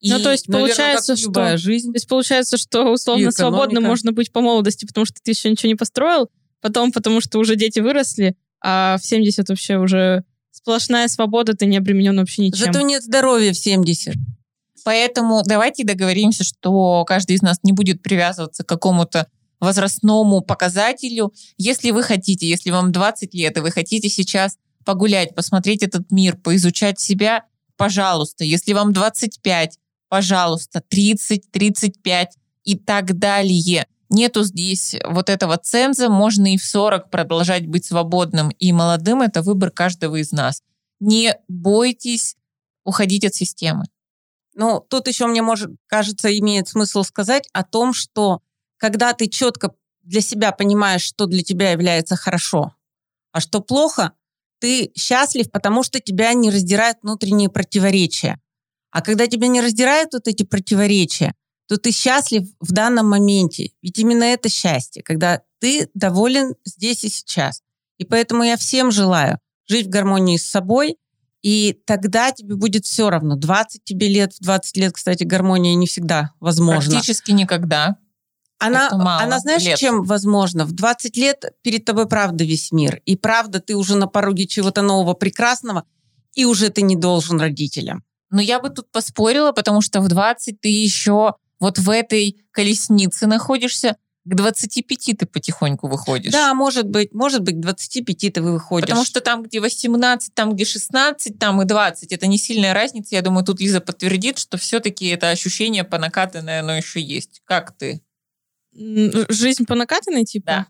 И, 0.00 0.10
ну, 0.10 0.18
то 0.18 0.32
есть 0.32 0.48
наверное, 0.48 0.74
получается, 0.74 1.16
что 1.16 1.56
жизнь. 1.56 1.92
То 1.92 1.96
есть 1.96 2.08
получается, 2.08 2.56
что 2.56 2.90
условно 2.90 3.30
свободно 3.30 3.80
можно 3.80 4.12
быть 4.12 4.32
по 4.32 4.40
молодости, 4.40 4.86
потому 4.86 5.04
что 5.06 5.16
ты 5.22 5.32
еще 5.32 5.50
ничего 5.50 5.68
не 5.68 5.74
построил, 5.74 6.30
потом 6.60 6.92
потому 6.92 7.20
что 7.20 7.38
уже 7.38 7.56
дети 7.56 7.80
выросли, 7.80 8.36
а 8.62 8.96
в 8.98 9.06
70 9.06 9.48
вообще 9.48 9.78
уже 9.78 10.24
сплошная 10.50 11.08
свобода, 11.08 11.54
ты 11.54 11.66
не 11.66 11.76
обременен 11.76 12.16
вообще 12.18 12.42
ничем. 12.42 12.66
Зато 12.66 12.80
нет 12.82 13.02
здоровья 13.02 13.52
в 13.52 13.56
70. 13.56 14.14
Поэтому 14.84 15.42
давайте 15.44 15.84
договоримся, 15.84 16.44
что 16.44 17.04
каждый 17.04 17.36
из 17.36 17.42
нас 17.42 17.58
не 17.62 17.72
будет 17.72 18.02
привязываться 18.02 18.64
к 18.64 18.68
какому-то 18.68 19.26
возрастному 19.60 20.40
показателю. 20.40 21.32
Если 21.58 21.90
вы 21.90 22.02
хотите, 22.02 22.48
если 22.48 22.70
вам 22.70 22.92
20 22.92 23.34
лет, 23.34 23.56
и 23.56 23.60
вы 23.60 23.70
хотите 23.70 24.08
сейчас 24.08 24.56
погулять, 24.84 25.34
посмотреть 25.34 25.82
этот 25.82 26.10
мир, 26.10 26.36
поизучать 26.36 26.98
себя, 26.98 27.44
пожалуйста. 27.76 28.44
Если 28.44 28.72
вам 28.72 28.92
25, 28.92 29.78
пожалуйста, 30.08 30.82
30, 30.88 31.50
35 31.50 32.36
и 32.64 32.76
так 32.76 33.18
далее 33.18 33.86
нету 34.10 34.42
здесь 34.42 34.96
вот 35.04 35.30
этого 35.30 35.56
ценза, 35.56 36.08
можно 36.10 36.52
и 36.52 36.58
в 36.58 36.64
40 36.64 37.10
продолжать 37.10 37.66
быть 37.66 37.86
свободным 37.86 38.50
и 38.50 38.72
молодым, 38.72 39.22
это 39.22 39.40
выбор 39.40 39.70
каждого 39.70 40.16
из 40.16 40.32
нас. 40.32 40.62
Не 40.98 41.36
бойтесь 41.48 42.36
уходить 42.84 43.24
от 43.24 43.34
системы. 43.34 43.84
Ну, 44.60 44.78
тут 44.78 45.08
еще 45.08 45.26
мне, 45.26 45.40
может, 45.40 45.70
кажется, 45.86 46.38
имеет 46.38 46.68
смысл 46.68 47.02
сказать 47.02 47.48
о 47.54 47.64
том, 47.64 47.94
что 47.94 48.42
когда 48.76 49.14
ты 49.14 49.26
четко 49.26 49.72
для 50.02 50.20
себя 50.20 50.52
понимаешь, 50.52 51.00
что 51.00 51.24
для 51.24 51.42
тебя 51.42 51.70
является 51.70 52.14
хорошо, 52.14 52.74
а 53.32 53.40
что 53.40 53.62
плохо, 53.62 54.12
ты 54.58 54.92
счастлив, 54.94 55.50
потому 55.50 55.82
что 55.82 55.98
тебя 55.98 56.34
не 56.34 56.50
раздирают 56.50 56.98
внутренние 57.00 57.48
противоречия. 57.48 58.38
А 58.90 59.00
когда 59.00 59.26
тебя 59.26 59.48
не 59.48 59.62
раздирают 59.62 60.12
вот 60.12 60.28
эти 60.28 60.42
противоречия, 60.42 61.32
то 61.66 61.78
ты 61.78 61.90
счастлив 61.90 62.46
в 62.60 62.72
данном 62.72 63.08
моменте. 63.08 63.70
Ведь 63.80 63.98
именно 63.98 64.24
это 64.24 64.50
счастье, 64.50 65.02
когда 65.02 65.40
ты 65.60 65.88
доволен 65.94 66.54
здесь 66.66 67.02
и 67.04 67.08
сейчас. 67.08 67.62
И 67.96 68.04
поэтому 68.04 68.42
я 68.42 68.58
всем 68.58 68.90
желаю 68.90 69.38
жить 69.66 69.86
в 69.86 69.88
гармонии 69.88 70.36
с 70.36 70.46
собой, 70.46 70.98
и 71.42 71.78
тогда 71.86 72.32
тебе 72.32 72.56
будет 72.56 72.84
все 72.84 73.10
равно. 73.10 73.36
20 73.36 73.84
тебе 73.84 74.08
лет, 74.08 74.34
в 74.34 74.40
20 74.42 74.76
лет, 74.76 74.92
кстати, 74.92 75.24
гармония 75.24 75.74
не 75.74 75.86
всегда 75.86 76.32
возможна. 76.40 76.92
Практически 76.92 77.30
никогда. 77.30 77.96
Она, 78.58 78.90
она 78.90 79.40
знаешь, 79.40 79.64
лет. 79.64 79.78
чем 79.78 80.04
возможно? 80.04 80.66
В 80.66 80.72
20 80.72 81.16
лет 81.16 81.44
перед 81.62 81.86
тобой 81.86 82.06
правда 82.06 82.44
весь 82.44 82.72
мир. 82.72 83.00
И 83.06 83.16
правда 83.16 83.58
ты 83.60 83.74
уже 83.74 83.96
на 83.96 84.06
пороге 84.06 84.46
чего-то 84.46 84.82
нового, 84.82 85.14
прекрасного, 85.14 85.84
и 86.34 86.44
уже 86.44 86.68
ты 86.68 86.82
не 86.82 86.94
должен 86.94 87.40
родителям. 87.40 88.04
Но 88.28 88.42
я 88.42 88.60
бы 88.60 88.68
тут 88.68 88.92
поспорила, 88.92 89.52
потому 89.52 89.80
что 89.80 90.02
в 90.02 90.08
20 90.08 90.60
ты 90.60 90.68
еще 90.68 91.36
вот 91.58 91.78
в 91.78 91.88
этой 91.88 92.44
колеснице 92.50 93.26
находишься, 93.26 93.96
к 94.30 94.34
25 94.34 95.18
ты 95.18 95.26
потихоньку 95.26 95.88
выходишь. 95.88 96.32
Да, 96.32 96.54
может 96.54 96.86
быть, 96.88 97.12
может 97.12 97.42
быть, 97.42 97.56
к 97.56 97.60
25 97.60 98.32
ты 98.32 98.42
выходишь. 98.42 98.86
Потому 98.86 99.04
что 99.04 99.20
там, 99.20 99.42
где 99.42 99.60
18, 99.60 100.34
там, 100.34 100.54
где 100.54 100.64
16, 100.64 101.38
там 101.38 101.60
и 101.62 101.64
20, 101.64 102.12
это 102.12 102.26
не 102.26 102.38
сильная 102.38 102.72
разница. 102.72 103.14
Я 103.14 103.22
думаю, 103.22 103.44
тут 103.44 103.60
Лиза 103.60 103.80
подтвердит, 103.80 104.38
что 104.38 104.56
все-таки 104.56 105.06
это 105.06 105.30
ощущение 105.30 105.84
по 105.84 105.98
накатанной, 105.98 106.60
оно 106.60 106.76
еще 106.76 107.00
есть. 107.00 107.42
Как 107.44 107.76
ты? 107.76 108.02
Жизнь 108.72 109.64
по 109.66 109.74
накатанной, 109.74 110.24
типа? 110.24 110.46
Да. 110.46 110.66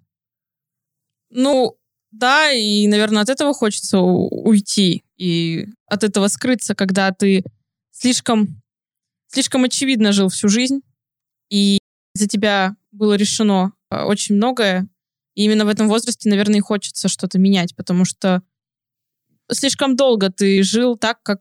Ну, 1.31 1.76
да, 2.11 2.50
и, 2.50 2.87
наверное, 2.88 3.23
от 3.23 3.29
этого 3.29 3.55
хочется 3.55 4.00
уйти 4.00 5.05
и 5.17 5.69
от 5.87 6.02
этого 6.02 6.29
скрыться, 6.29 6.75
когда 6.75 7.12
ты 7.12 7.45
слишком 7.93 8.61
слишком 9.33 9.64
очевидно 9.64 10.12
жил 10.12 10.29
всю 10.29 10.49
жизнь, 10.49 10.81
и 11.50 11.79
за 12.14 12.26
тебя 12.26 12.76
было 12.92 13.14
решено 13.14 13.73
а, 13.88 14.06
очень 14.06 14.37
многое. 14.37 14.88
И 15.35 15.44
именно 15.44 15.64
в 15.64 15.68
этом 15.68 15.88
возрасте, 15.88 16.28
наверное, 16.28 16.59
и 16.59 16.62
хочется 16.62 17.09
что-то 17.09 17.38
менять, 17.38 17.75
потому 17.76 18.04
что 18.04 18.42
слишком 19.50 19.97
долго 19.97 20.30
ты 20.30 20.62
жил 20.62 20.97
так, 20.97 21.23
как 21.23 21.40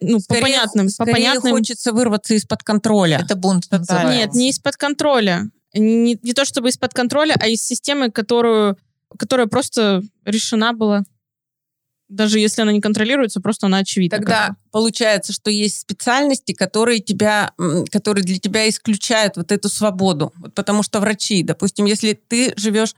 ну, 0.00 0.20
скорее, 0.20 0.40
по 0.40 0.46
понятным, 0.46 0.88
по 0.98 1.06
понятным. 1.06 1.52
хочется 1.52 1.92
вырваться 1.92 2.34
из-под 2.34 2.62
контроля. 2.62 3.20
Это 3.22 3.34
бунт 3.34 3.70
называется. 3.70 4.14
Нет, 4.14 4.34
не 4.34 4.50
из-под 4.50 4.76
контроля. 4.76 5.50
Не, 5.74 6.18
не 6.22 6.32
то 6.32 6.44
чтобы 6.44 6.68
из-под 6.68 6.94
контроля, 6.94 7.36
а 7.40 7.48
из 7.48 7.62
системы, 7.62 8.10
которую, 8.10 8.76
которая 9.18 9.46
просто 9.46 10.02
решена 10.24 10.72
была 10.72 11.04
даже 12.10 12.38
если 12.40 12.62
она 12.62 12.72
не 12.72 12.80
контролируется, 12.80 13.40
просто 13.40 13.66
она 13.66 13.78
очевидна. 13.78 14.18
Тогда 14.18 14.56
получается, 14.72 15.32
что 15.32 15.50
есть 15.50 15.80
специальности, 15.80 16.52
которые, 16.52 17.00
тебя, 17.00 17.52
которые 17.90 18.24
для 18.24 18.38
тебя 18.38 18.68
исключают 18.68 19.36
вот 19.36 19.52
эту 19.52 19.68
свободу. 19.68 20.32
Вот 20.36 20.54
потому 20.54 20.82
что 20.82 21.00
врачи, 21.00 21.42
допустим, 21.42 21.86
если 21.86 22.12
ты 22.12 22.52
живешь 22.56 22.94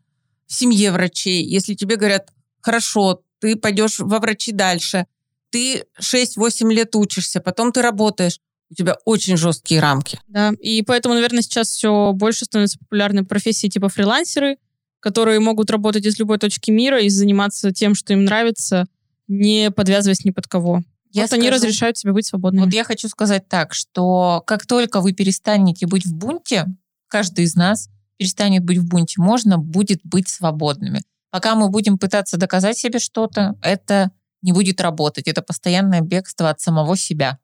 в 0.46 0.54
семье 0.54 0.90
врачей, 0.90 1.44
если 1.44 1.74
тебе 1.74 1.96
говорят, 1.96 2.30
хорошо, 2.60 3.22
ты 3.38 3.56
пойдешь 3.56 3.98
во 3.98 4.18
врачи 4.18 4.52
дальше, 4.52 5.06
ты 5.50 5.84
6-8 6.00 6.72
лет 6.72 6.96
учишься, 6.96 7.40
потом 7.40 7.72
ты 7.72 7.82
работаешь, 7.82 8.40
у 8.70 8.74
тебя 8.74 8.96
очень 9.04 9.36
жесткие 9.36 9.80
рамки. 9.80 10.18
Да, 10.28 10.52
и 10.58 10.82
поэтому, 10.82 11.14
наверное, 11.14 11.42
сейчас 11.42 11.68
все 11.68 12.12
больше 12.14 12.46
становятся 12.46 12.78
популярны 12.78 13.24
профессии 13.24 13.68
типа 13.68 13.90
фрилансеры, 13.90 14.56
которые 15.00 15.40
могут 15.40 15.70
работать 15.70 16.06
из 16.06 16.18
любой 16.18 16.38
точки 16.38 16.70
мира 16.70 16.98
и 17.00 17.10
заниматься 17.10 17.72
тем, 17.72 17.94
что 17.94 18.14
им 18.14 18.24
нравится, 18.24 18.86
не 19.32 19.70
подвязываясь 19.70 20.24
ни 20.24 20.30
под 20.30 20.46
кого. 20.46 20.82
Я 21.10 21.22
вот 21.22 21.28
скажу, 21.28 21.42
они 21.42 21.50
разрешают 21.50 21.98
себе 21.98 22.12
быть 22.12 22.26
свободными. 22.26 22.64
Вот 22.64 22.74
я 22.74 22.84
хочу 22.84 23.08
сказать 23.08 23.48
так, 23.48 23.74
что 23.74 24.42
как 24.46 24.66
только 24.66 25.00
вы 25.00 25.12
перестанете 25.12 25.86
быть 25.86 26.06
в 26.06 26.14
бунте, 26.14 26.66
каждый 27.08 27.44
из 27.44 27.54
нас 27.54 27.88
перестанет 28.16 28.64
быть 28.64 28.78
в 28.78 28.88
бунте, 28.88 29.20
можно 29.20 29.58
будет 29.58 30.00
быть 30.04 30.28
свободными. 30.28 31.02
Пока 31.30 31.54
мы 31.54 31.68
будем 31.68 31.98
пытаться 31.98 32.36
доказать 32.36 32.78
себе 32.78 32.98
что-то, 32.98 33.56
это 33.62 34.10
не 34.42 34.52
будет 34.52 34.80
работать. 34.80 35.28
Это 35.28 35.42
постоянное 35.42 36.00
бегство 36.00 36.50
от 36.50 36.60
самого 36.60 36.96
себя. 36.96 37.38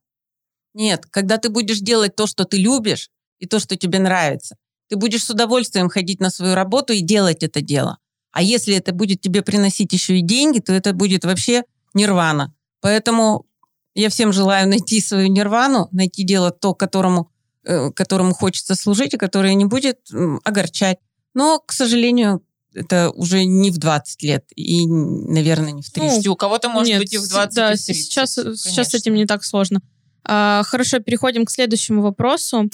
Нет, 0.75 1.07
когда 1.11 1.39
ты 1.39 1.49
будешь 1.49 1.81
делать 1.81 2.17
то, 2.17 2.27
что 2.27 2.45
ты 2.45 2.59
любишь, 2.59 3.11
и 3.39 3.47
то, 3.47 3.61
что 3.61 3.77
тебе 3.77 3.99
нравится, 3.99 4.57
ты 4.89 4.97
будешь 4.97 5.25
с 5.25 5.31
удовольствием 5.31 5.89
ходить 5.89 6.21
на 6.21 6.31
свою 6.31 6.55
работу 6.55 6.93
и 6.93 7.01
делать 7.01 7.43
это 7.43 7.61
дело. 7.61 7.99
А 8.33 8.43
если 8.43 8.75
это 8.75 8.93
будет 8.93 9.21
тебе 9.21 9.43
приносить 9.43 9.93
еще 9.93 10.19
и 10.19 10.23
деньги, 10.23 10.61
то 10.61 10.73
это 10.73 10.93
будет 10.93 11.25
вообще 11.25 11.65
нирвана. 11.95 12.55
Поэтому 12.81 13.47
я 13.95 14.09
всем 14.09 14.33
желаю 14.33 14.69
найти 14.69 15.01
свою 15.01 15.29
нирвану, 15.29 15.89
найти 15.93 16.23
дело 16.23 16.51
то, 16.51 16.75
которому, 16.75 17.31
э, 17.65 17.91
которому 17.91 18.35
хочется 18.35 18.75
служить, 18.75 19.15
и 19.15 19.19
которое 19.19 19.55
не 19.55 19.65
будет 19.65 19.99
огорчать. 20.45 20.99
Но, 21.35 21.59
к 21.59 21.73
сожалению, 21.73 22.43
это 22.75 23.11
уже 23.11 23.45
не 23.45 23.71
в 23.71 23.79
20 23.79 24.23
лет 24.23 24.45
и, 24.55 24.87
наверное, 24.87 25.73
не 25.73 25.83
в 25.83 25.91
30. 25.91 26.27
Ну, 26.27 26.33
у 26.33 26.37
кого-то 26.37 26.69
может 26.69 26.89
нет, 26.89 27.01
быть 27.01 27.13
и 27.13 27.19
в 27.19 27.29
20 27.29 27.55
да, 27.55 27.77
сейчас, 27.77 28.35
сейчас 28.35 28.91
с 28.91 28.95
этим 28.95 29.15
не 29.15 29.27
так 29.27 29.45
сложно. 29.45 29.81
А, 30.25 30.63
хорошо, 30.65 31.01
переходим 31.01 31.45
к 31.45 31.51
следующему 31.51 32.03
вопросу. 32.03 32.69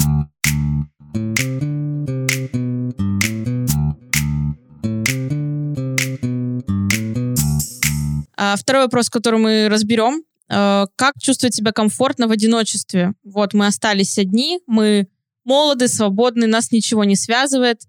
Второй 8.58 8.84
вопрос, 8.84 9.10
который 9.10 9.40
мы 9.40 9.68
разберем. 9.68 10.22
А, 10.48 10.86
как 10.96 11.14
чувствовать 11.20 11.54
себя 11.54 11.72
комфортно 11.72 12.28
в 12.28 12.30
одиночестве? 12.30 13.14
Вот 13.22 13.54
мы 13.54 13.66
остались 13.66 14.18
одни, 14.18 14.60
мы 14.66 15.08
молоды, 15.44 15.88
свободны, 15.88 16.46
нас 16.46 16.72
ничего 16.72 17.04
не 17.04 17.16
связывает 17.16 17.82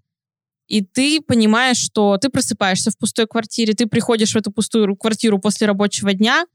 и 0.68 0.82
ты 0.82 1.20
понимаешь, 1.20 1.78
что 1.78 2.18
ты 2.18 2.28
просыпаешься 2.28 2.90
в 2.90 2.98
пустой 2.98 3.26
квартире, 3.26 3.74
ты 3.74 3.86
приходишь 3.86 4.32
в 4.32 4.36
эту 4.36 4.50
пустую 4.50 4.96
квартиру 4.96 5.38
после 5.38 5.66
рабочего 5.66 6.12
дня, 6.12 6.46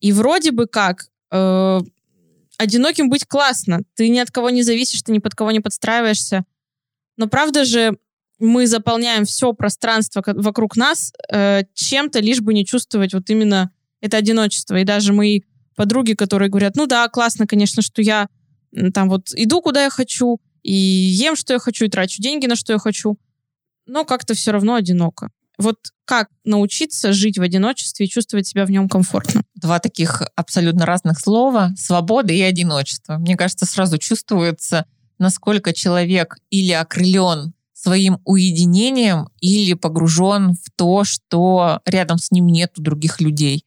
и 0.00 0.12
вроде 0.12 0.50
бы 0.50 0.66
как 0.66 1.06
э, 1.30 1.80
одиноким 2.58 3.08
быть 3.08 3.26
классно, 3.26 3.82
ты 3.94 4.08
ни 4.08 4.18
от 4.18 4.30
кого 4.30 4.50
не 4.50 4.62
зависишь, 4.62 5.02
ты 5.02 5.12
ни 5.12 5.18
под 5.18 5.34
кого 5.34 5.52
не 5.52 5.60
подстраиваешься, 5.60 6.44
но 7.16 7.28
правда 7.28 7.64
же 7.64 7.96
мы 8.40 8.66
заполняем 8.66 9.24
все 9.24 9.52
пространство 9.52 10.22
вокруг 10.26 10.76
нас 10.76 11.12
э, 11.30 11.62
чем-то, 11.74 12.20
лишь 12.20 12.40
бы 12.40 12.54
не 12.54 12.64
чувствовать 12.64 13.14
вот 13.14 13.28
именно 13.30 13.70
это 14.00 14.16
одиночество. 14.16 14.76
И 14.76 14.84
даже 14.84 15.12
мои 15.12 15.42
подруги, 15.76 16.14
которые 16.14 16.48
говорят, 16.48 16.74
ну 16.76 16.86
да, 16.86 17.08
классно, 17.08 17.46
конечно, 17.46 17.82
что 17.82 18.02
я 18.02 18.28
там 18.94 19.08
вот 19.08 19.28
иду, 19.34 19.60
куда 19.60 19.84
я 19.84 19.90
хочу, 19.90 20.40
и 20.62 20.72
ем, 20.72 21.36
что 21.36 21.52
я 21.52 21.58
хочу, 21.58 21.84
и 21.84 21.88
трачу 21.88 22.22
деньги 22.22 22.46
на 22.46 22.56
что 22.56 22.72
я 22.72 22.78
хочу, 22.78 23.18
но 23.86 24.04
как-то 24.04 24.34
все 24.34 24.52
равно 24.52 24.74
одиноко. 24.74 25.30
Вот 25.58 25.76
как 26.06 26.28
научиться 26.44 27.12
жить 27.12 27.38
в 27.38 27.42
одиночестве 27.42 28.06
и 28.06 28.08
чувствовать 28.08 28.46
себя 28.46 28.64
в 28.64 28.70
нем 28.70 28.88
комфортно? 28.88 29.42
Два 29.54 29.78
таких 29.78 30.22
абсолютно 30.34 30.86
разных 30.86 31.20
слова— 31.20 31.72
свобода 31.76 32.32
и 32.32 32.40
одиночество. 32.40 33.18
Мне 33.18 33.36
кажется, 33.36 33.66
сразу 33.66 33.98
чувствуется, 33.98 34.86
насколько 35.18 35.74
человек 35.74 36.36
или 36.48 36.72
окрылен 36.72 37.52
своим 37.82 38.20
уединением, 38.24 39.28
или 39.40 39.74
погружен 39.74 40.54
в 40.54 40.70
то, 40.76 41.04
что 41.04 41.80
рядом 41.84 42.18
с 42.18 42.30
ним 42.30 42.46
нет 42.46 42.72
других 42.76 43.20
людей. 43.20 43.64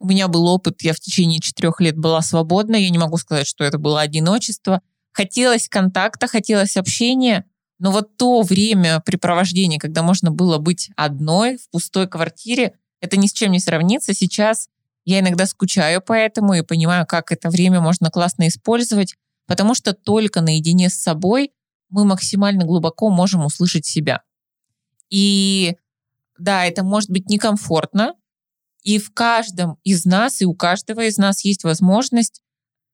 У 0.00 0.06
меня 0.06 0.28
был 0.28 0.46
опыт, 0.46 0.82
я 0.82 0.92
в 0.92 1.00
течение 1.00 1.40
четырех 1.40 1.80
лет 1.80 1.96
была 1.96 2.22
свободна, 2.22 2.76
я 2.76 2.90
не 2.90 2.98
могу 2.98 3.16
сказать, 3.16 3.46
что 3.46 3.64
это 3.64 3.78
было 3.78 4.00
одиночество— 4.00 4.80
хотелось 5.18 5.68
контакта, 5.68 6.28
хотелось 6.28 6.76
общения, 6.76 7.44
но 7.80 7.90
вот 7.90 8.16
то 8.16 8.42
время 8.42 9.00
препровождения, 9.00 9.80
когда 9.80 10.04
можно 10.04 10.30
было 10.30 10.58
быть 10.58 10.90
одной 10.94 11.56
в 11.56 11.68
пустой 11.70 12.06
квартире, 12.06 12.74
это 13.00 13.16
ни 13.16 13.26
с 13.26 13.32
чем 13.32 13.50
не 13.50 13.58
сравнится. 13.58 14.14
Сейчас 14.14 14.68
я 15.04 15.18
иногда 15.18 15.46
скучаю 15.46 16.00
по 16.00 16.12
этому 16.12 16.54
и 16.54 16.62
понимаю, 16.62 17.04
как 17.04 17.32
это 17.32 17.50
время 17.50 17.80
можно 17.80 18.10
классно 18.10 18.46
использовать, 18.46 19.16
потому 19.48 19.74
что 19.74 19.92
только 19.92 20.40
наедине 20.40 20.88
с 20.88 20.94
собой 20.94 21.50
мы 21.90 22.04
максимально 22.04 22.64
глубоко 22.64 23.10
можем 23.10 23.44
услышать 23.44 23.86
себя. 23.86 24.22
И 25.10 25.76
да, 26.38 26.64
это 26.64 26.84
может 26.84 27.10
быть 27.10 27.28
некомфортно, 27.28 28.14
и 28.82 28.98
в 28.98 29.12
каждом 29.12 29.78
из 29.84 30.04
нас, 30.04 30.40
и 30.40 30.46
у 30.46 30.54
каждого 30.54 31.02
из 31.02 31.18
нас 31.18 31.44
есть 31.44 31.64
возможность 31.64 32.42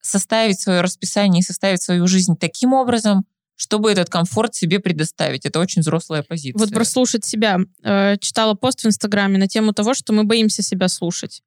составить 0.01 0.61
свое 0.61 0.81
расписание 0.81 1.41
и 1.41 1.45
составить 1.45 1.83
свою 1.83 2.07
жизнь 2.07 2.37
таким 2.39 2.73
образом, 2.73 3.25
чтобы 3.57 3.91
этот 3.91 4.11
комфорт 4.11 4.55
себе 4.55 4.81
предоставить. 4.81 5.47
Это 5.47 5.61
очень 5.61 5.83
взрослая 5.83 6.23
позиция. 6.23 6.59
Вот 6.59 6.71
прослушать 6.71 7.25
себя. 7.25 7.59
Э, 7.83 8.17
читала 8.19 8.55
пост 8.55 8.83
в 8.83 8.87
Инстаграме 8.87 9.39
на 9.39 9.47
тему 9.47 9.73
того, 9.73 9.95
что 9.95 10.13
мы 10.13 10.25
боимся 10.25 10.63
себя 10.63 10.89
слушать. 10.89 11.43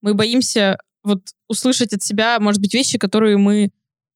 Мы 0.00 0.14
боимся 0.14 0.78
вот 1.04 1.22
услышать 1.48 1.92
от 1.92 2.02
себя, 2.02 2.38
может 2.40 2.60
быть, 2.60 2.74
вещи, 2.74 2.98
которые 2.98 3.36
мы 3.36 3.70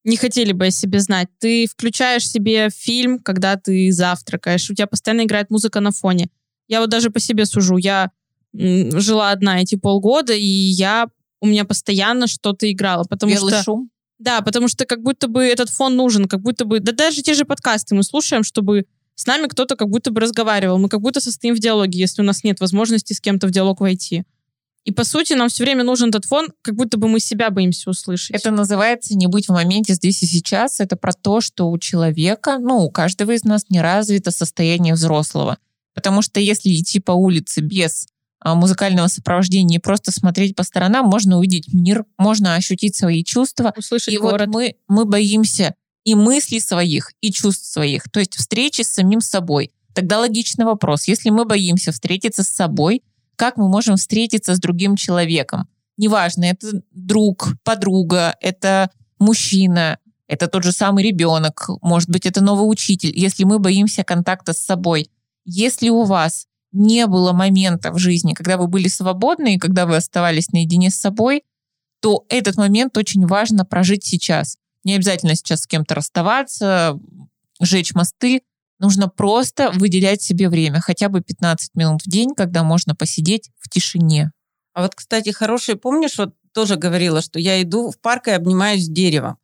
не 0.07 0.15
хотели 0.15 0.53
бы 0.53 0.67
о 0.67 0.71
себе 0.71 0.99
знать. 1.01 1.27
Ты 1.37 1.67
включаешь 1.67 2.27
себе 2.27 2.69
фильм, 2.69 3.19
когда 3.19 3.57
ты 3.57 3.91
завтракаешь, 3.91 4.69
у 4.69 4.73
тебя 4.73 4.87
постоянно 4.87 5.25
играет 5.25 5.49
музыка 5.49 5.81
на 5.81 5.91
фоне. 5.91 6.29
Я 6.69 6.79
вот 6.79 6.89
даже 6.89 7.09
по 7.09 7.19
себе 7.19 7.45
сужу. 7.45 7.77
Я 7.77 8.11
жила 8.53 9.31
одна 9.31 9.61
эти 9.61 9.75
полгода, 9.75 10.33
и 10.33 10.45
я 10.45 11.07
у 11.41 11.45
меня 11.45 11.65
постоянно 11.65 12.27
что-то 12.27 12.71
играло, 12.71 13.03
потому 13.03 13.33
Белый 13.33 13.53
что... 13.53 13.63
шум? 13.63 13.89
Да, 14.17 14.41
потому 14.41 14.67
что 14.67 14.85
как 14.85 15.03
будто 15.03 15.27
бы 15.27 15.43
этот 15.43 15.69
фон 15.69 15.95
нужен, 15.95 16.27
как 16.27 16.41
будто 16.41 16.65
бы... 16.65 16.79
Да 16.79 16.93
даже 16.93 17.21
те 17.21 17.33
же 17.33 17.45
подкасты 17.45 17.93
мы 17.93 18.01
слушаем, 18.01 18.43
чтобы 18.43 18.85
с 19.15 19.27
нами 19.27 19.47
кто-то 19.47 19.75
как 19.75 19.89
будто 19.89 20.09
бы 20.09 20.21
разговаривал. 20.21 20.79
Мы 20.79 20.89
как 20.89 21.01
будто 21.01 21.19
состоим 21.19 21.53
в 21.53 21.59
диалоге, 21.59 21.99
если 21.99 22.21
у 22.21 22.25
нас 22.25 22.43
нет 22.43 22.59
возможности 22.61 23.13
с 23.13 23.19
кем-то 23.19 23.47
в 23.47 23.51
диалог 23.51 23.81
войти. 23.81 24.23
И 24.87 24.91
по 24.91 25.03
сути 25.03 25.33
нам 25.33 25.49
все 25.49 25.65
время 25.65 25.83
нужен 25.83 26.09
этот 26.09 26.23
фон, 26.23 26.47
как 26.61 26.75
будто 26.75 26.97
бы 26.97 27.09
мы 27.09 27.19
себя 27.19 27.49
боимся 27.49 27.89
услышать. 27.89 28.33
Это 28.33 28.51
называется 28.51 29.17
не 29.17 29.27
быть 29.27 29.47
в 29.47 29.51
моменте 29.51 29.93
здесь 29.93 30.23
и 30.23 30.25
сейчас. 30.25 30.79
Это 30.79 30.95
про 30.95 31.11
то, 31.11 31.41
что 31.41 31.69
у 31.69 31.77
человека, 31.77 32.57
ну, 32.57 32.85
у 32.85 32.89
каждого 32.89 33.31
из 33.31 33.43
нас 33.43 33.65
не 33.67 33.81
развито 33.81 34.31
состояние 34.31 34.93
взрослого. 34.93 35.57
Потому 35.93 36.21
что 36.21 36.39
если 36.39 36.69
идти 36.69 37.01
по 37.01 37.11
улице 37.11 37.59
без 37.59 38.07
а, 38.39 38.55
музыкального 38.55 39.07
сопровождения 39.07 39.79
и 39.79 39.81
просто 39.81 40.13
смотреть 40.13 40.55
по 40.55 40.63
сторонам, 40.63 41.07
можно 41.07 41.37
увидеть 41.37 41.73
мир, 41.73 42.05
можно 42.17 42.55
ощутить 42.55 42.95
свои 42.95 43.25
чувства. 43.25 43.73
Услышать 43.75 44.13
и 44.13 44.17
город. 44.17 44.47
вот 44.47 44.55
мы, 44.55 44.75
мы 44.87 45.03
боимся 45.03 45.75
и 46.05 46.15
мыслей 46.15 46.61
своих, 46.61 47.11
и 47.19 47.33
чувств 47.33 47.65
своих, 47.65 48.09
то 48.09 48.21
есть 48.21 48.37
встречи 48.37 48.83
с 48.83 48.87
самим 48.87 49.19
собой. 49.19 49.73
Тогда 49.93 50.19
логичный 50.19 50.63
вопрос. 50.63 51.09
Если 51.09 51.29
мы 51.29 51.43
боимся 51.43 51.91
встретиться 51.91 52.43
с 52.43 52.47
собой, 52.47 53.01
как 53.37 53.55
мы 53.55 53.69
можем 53.69 53.95
встретиться 53.95 54.55
с 54.55 54.59
другим 54.59 54.97
человеком? 54.97 55.69
Неважно, 55.95 56.43
это 56.45 56.81
друг, 56.91 57.53
подруга, 57.63 58.35
это 58.41 58.91
мужчина, 59.19 59.99
это 60.27 60.47
тот 60.47 60.63
же 60.63 60.71
самый 60.71 61.03
ребенок, 61.03 61.69
может 61.81 62.09
быть, 62.09 62.25
это 62.25 62.43
новый 62.43 62.69
учитель. 62.69 63.17
Если 63.17 63.45
мы 63.45 63.59
боимся 63.59 64.03
контакта 64.03 64.53
с 64.53 64.57
собой, 64.57 65.09
если 65.45 65.89
у 65.89 66.03
вас 66.03 66.47
не 66.73 67.07
было 67.07 67.31
момента 67.31 67.91
в 67.91 67.97
жизни, 67.97 68.33
когда 68.33 68.57
вы 68.57 68.67
были 68.67 68.89
свободны 68.89 69.55
и 69.55 69.59
когда 69.59 69.85
вы 69.85 69.95
оставались 69.95 70.51
наедине 70.51 70.89
с 70.89 70.95
собой, 70.95 71.43
то 72.01 72.25
этот 72.29 72.57
момент 72.57 72.97
очень 72.97 73.25
важно 73.25 73.65
прожить 73.65 74.03
сейчас. 74.03 74.57
Не 74.83 74.95
обязательно 74.95 75.35
сейчас 75.35 75.61
с 75.61 75.67
кем-то 75.67 75.95
расставаться, 75.95 76.99
жечь 77.59 77.95
мосты. 77.95 78.41
Нужно 78.79 79.07
просто 79.07 79.71
выделять 79.71 80.21
себе 80.21 80.49
время, 80.49 80.79
хотя 80.81 81.09
бы 81.09 81.21
15 81.21 81.75
минут 81.75 82.01
в 82.03 82.09
день, 82.09 82.35
когда 82.35 82.63
можно 82.63 82.95
посидеть 82.95 83.49
в 83.59 83.69
тишине. 83.69 84.31
А 84.73 84.83
вот, 84.83 84.93
кстати, 84.93 85.31
хороший, 85.31 85.75
помнишь, 85.75 86.17
вот 86.17 86.35
тоже 86.53 86.75
говорила, 86.75 87.21
что 87.21 87.39
я 87.39 87.61
иду 87.61 87.89
в 87.91 87.99
парк 87.99 88.27
и 88.27 88.31
обнимаюсь 88.31 88.85
с 88.85 88.89
деревом. 88.89 89.37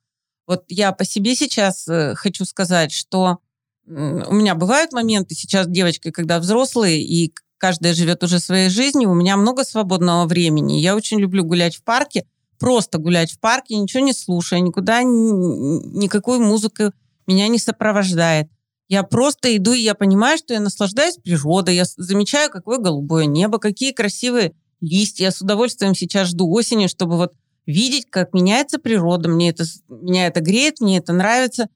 Вот 0.45 0.65
я 0.67 0.91
по 0.91 1.05
себе 1.05 1.35
сейчас 1.35 1.87
э, 1.87 2.15
хочу 2.15 2.45
сказать, 2.45 2.91
что 2.91 3.39
у 3.85 4.33
меня 4.33 4.55
бывают 4.55 4.93
моменты, 4.93 5.35
сейчас 5.35 5.67
девочка, 5.67 6.11
когда 6.11 6.39
взрослые, 6.39 7.01
и 7.01 7.33
каждая 7.57 7.93
живет 7.93 8.23
уже 8.23 8.39
своей 8.39 8.69
жизнью, 8.69 9.09
у 9.09 9.15
меня 9.15 9.37
много 9.37 9.63
свободного 9.63 10.25
времени. 10.25 10.79
Я 10.79 10.95
очень 10.95 11.19
люблю 11.19 11.43
гулять 11.43 11.75
в 11.75 11.83
парке, 11.83 12.25
просто 12.59 12.97
гулять 12.97 13.31
в 13.31 13.39
парке, 13.39 13.75
ничего 13.75 14.03
не 14.03 14.13
слушая, 14.13 14.59
никуда, 14.59 15.03
никакой 15.03 16.39
музыки 16.39 16.91
меня 17.27 17.47
не 17.47 17.59
сопровождает. 17.59 18.47
Я 18.89 19.03
просто 19.03 19.55
иду, 19.55 19.73
и 19.73 19.81
я 19.81 19.95
понимаю, 19.95 20.37
что 20.37 20.53
я 20.53 20.59
наслаждаюсь 20.59 21.17
природой, 21.17 21.75
я 21.75 21.85
замечаю, 21.85 22.51
какое 22.51 22.77
голубое 22.77 23.25
небо, 23.25 23.57
какие 23.57 23.91
красивые 23.91 24.53
листья. 24.81 25.25
Я 25.25 25.31
с 25.31 25.41
удовольствием 25.41 25.95
сейчас 25.95 26.29
жду 26.29 26.49
осени, 26.51 26.87
чтобы 26.87 27.17
вот 27.17 27.33
видеть, 27.65 28.07
как 28.09 28.33
меняется 28.33 28.79
природа. 28.79 29.29
Мне 29.29 29.49
это, 29.49 29.63
меня 29.87 30.27
это 30.27 30.41
греет, 30.41 30.81
мне 30.81 30.97
это 30.97 31.13
нравится. 31.13 31.69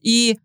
И 0.00 0.38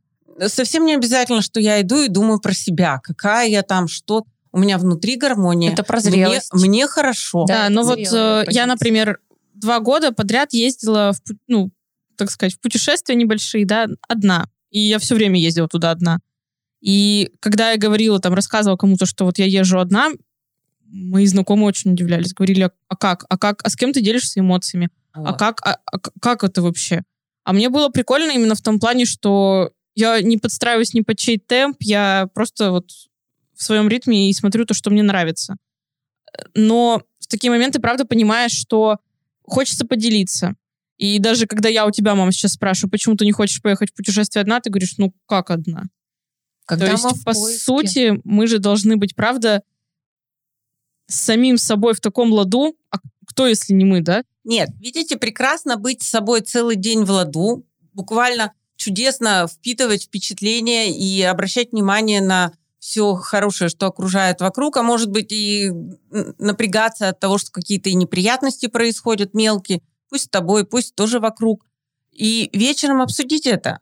совсем 0.48 0.86
не 0.86 0.96
обязательно, 0.96 1.42
что 1.42 1.60
я 1.60 1.82
иду 1.82 2.02
и 2.02 2.10
думаю 2.10 2.40
про 2.40 2.54
себя, 2.54 3.00
какая 3.02 3.48
я 3.48 3.64
там, 3.64 3.88
что 3.88 4.26
у 4.52 4.60
меня 4.60 4.78
внутри 4.78 5.16
гармония. 5.16 5.74
Это 5.74 5.84
про 5.84 6.00
зрелость. 6.00 6.54
Мне, 6.54 6.68
мне 6.68 6.88
хорошо. 6.88 7.46
Да, 7.48 7.68
да 7.68 7.70
ну 7.70 7.84
вот 7.84 8.00
э, 8.00 8.46
я, 8.50 8.66
например, 8.66 9.20
два 9.54 9.80
года 9.80 10.12
подряд 10.12 10.54
ездила, 10.54 11.14
в, 11.14 11.32
ну, 11.48 11.72
так 12.16 12.32
сказать, 12.32 12.56
в 12.56 12.60
путешествия 12.60 13.16
небольшие, 13.16 13.66
да, 13.66 13.88
одна. 14.08 14.48
И 14.72 14.80
я 14.80 15.00
все 15.00 15.16
время 15.16 15.40
ездила 15.40 15.68
туда 15.68 15.92
одна. 15.92 16.20
И 16.82 17.32
когда 17.40 17.72
я 17.72 17.78
говорила, 17.78 18.20
там, 18.20 18.34
рассказывала 18.34 18.78
кому-то, 18.78 19.06
что 19.06 19.26
вот 19.26 19.38
я 19.38 19.46
езжу 19.46 19.80
одна, 19.80 20.10
мои 20.86 21.26
знакомые 21.26 21.68
очень 21.68 21.94
удивлялись. 21.94 22.34
Говорили, 22.34 22.72
а, 22.88 22.96
как? 22.96 23.26
А 23.30 23.38
как? 23.38 23.62
А 23.64 23.70
с 23.70 23.76
кем 23.76 23.94
ты 23.94 24.02
делишься 24.02 24.40
эмоциями? 24.40 24.90
А 25.12 25.22
вот. 25.22 25.30
А 25.30 25.34
как? 25.34 25.62
А, 25.66 25.80
а 25.86 26.00
как 26.22 26.44
это 26.44 26.62
вообще? 26.62 27.04
А 27.44 27.54
мне 27.54 27.70
было 27.70 27.90
прикольно 27.90 28.32
именно 28.32 28.56
в 28.56 28.62
том 28.62 28.80
плане, 28.80 29.06
что 29.06 29.72
я 29.96 30.22
не 30.22 30.38
подстраиваюсь 30.38 30.94
ни 30.94 31.02
под 31.02 31.18
чей 31.18 31.40
темп, 31.40 31.78
я 31.82 32.30
просто 32.34 32.72
вот 32.72 32.92
в 33.56 33.64
своем 33.64 33.90
ритме 33.90 34.30
и 34.30 34.34
смотрю 34.34 34.66
то, 34.66 34.74
что 34.74 34.90
мне 34.90 35.04
нравится. 35.04 35.58
Но 36.56 37.02
в 37.20 37.28
такие 37.28 37.52
моменты, 37.52 37.80
правда, 37.80 38.06
понимаешь, 38.06 38.54
что 38.54 38.98
хочется 39.44 39.86
поделиться. 39.86 40.56
И 41.00 41.18
даже 41.18 41.48
когда 41.48 41.70
я 41.70 41.86
у 41.86 41.92
тебя, 41.92 42.14
мама, 42.14 42.32
сейчас 42.34 42.54
спрашиваю, 42.54 42.92
почему 42.92 43.16
ты 43.16 43.24
не 43.24 43.32
хочешь 43.32 43.62
поехать 43.62 43.90
в 43.90 43.96
путешествие 43.96 44.42
одна, 44.42 44.60
ты 44.60 44.70
говоришь, 44.70 44.98
ну 44.98 45.14
как 45.26 45.50
одна? 45.50 45.86
Когда 46.66 46.86
то 46.86 46.92
есть, 46.92 47.04
по 47.04 47.34
поиске. 47.34 47.58
сути, 47.58 48.22
мы 48.26 48.48
же 48.48 48.60
должны 48.60 48.98
быть, 48.98 49.16
правда, 49.16 49.64
с 51.08 51.16
самим 51.16 51.58
собой 51.58 51.94
в 51.94 52.02
таком 52.02 52.32
ладу. 52.34 52.76
А 52.92 52.98
кто, 53.26 53.48
если 53.48 53.74
не 53.74 53.86
мы, 53.86 54.02
да? 54.02 54.24
Нет, 54.44 54.70
видите, 54.78 55.18
прекрасно 55.18 55.78
быть 55.78 56.04
с 56.04 56.10
собой 56.10 56.42
целый 56.42 56.76
день 56.76 57.06
в 57.06 57.12
ладу. 57.12 57.66
Буквально 57.94 58.52
чудесно 58.76 59.48
впитывать 59.48 60.04
впечатления 60.04 60.92
и 60.92 61.22
обращать 61.22 61.72
внимание 61.72 62.22
на 62.22 62.52
все 62.80 63.16
хорошее, 63.16 63.70
что 63.70 63.88
окружает 63.88 64.42
вокруг, 64.42 64.78
а 64.78 64.84
может 64.84 65.10
быть 65.10 65.32
и 65.32 65.72
напрягаться 66.38 67.10
от 67.10 67.20
того, 67.20 67.38
что 67.38 67.52
какие-то 67.52 67.92
неприятности 67.94 68.68
происходят 68.68 69.34
мелкие, 69.34 69.82
пусть 70.10 70.26
с 70.26 70.30
тобой, 70.30 70.66
пусть 70.66 70.96
тоже 70.96 71.20
вокруг. 71.20 71.66
И 72.12 72.50
вечером 72.54 73.02
обсудить 73.02 73.48
это. 73.48 73.80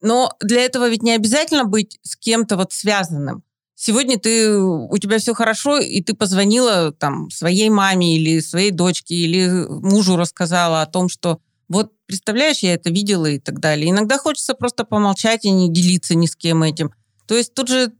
Но 0.00 0.32
для 0.40 0.62
этого 0.62 0.88
ведь 0.88 1.02
не 1.02 1.12
обязательно 1.12 1.64
быть 1.64 1.98
с 2.02 2.16
кем-то 2.16 2.56
вот 2.56 2.72
связанным. 2.72 3.42
Сегодня 3.74 4.18
ты, 4.18 4.56
у 4.56 4.96
тебя 4.98 5.18
все 5.18 5.34
хорошо, 5.34 5.78
и 5.78 6.02
ты 6.02 6.14
позвонила 6.14 6.92
там 6.92 7.30
своей 7.30 7.68
маме 7.68 8.16
или 8.16 8.40
своей 8.40 8.70
дочке, 8.70 9.14
или 9.14 9.66
мужу 9.68 10.16
рассказала 10.16 10.82
о 10.82 10.86
том, 10.86 11.08
что 11.08 11.40
вот, 11.68 11.92
представляешь, 12.06 12.58
я 12.58 12.74
это 12.74 12.90
видела 12.90 13.26
и 13.26 13.38
так 13.38 13.58
далее. 13.58 13.90
Иногда 13.90 14.18
хочется 14.18 14.54
просто 14.54 14.84
помолчать 14.84 15.44
и 15.44 15.50
не 15.50 15.72
делиться 15.72 16.14
ни 16.14 16.26
с 16.26 16.36
кем 16.36 16.62
этим. 16.62 16.92
То 17.26 17.36
есть 17.36 17.54
тут 17.54 17.68
же 17.68 17.92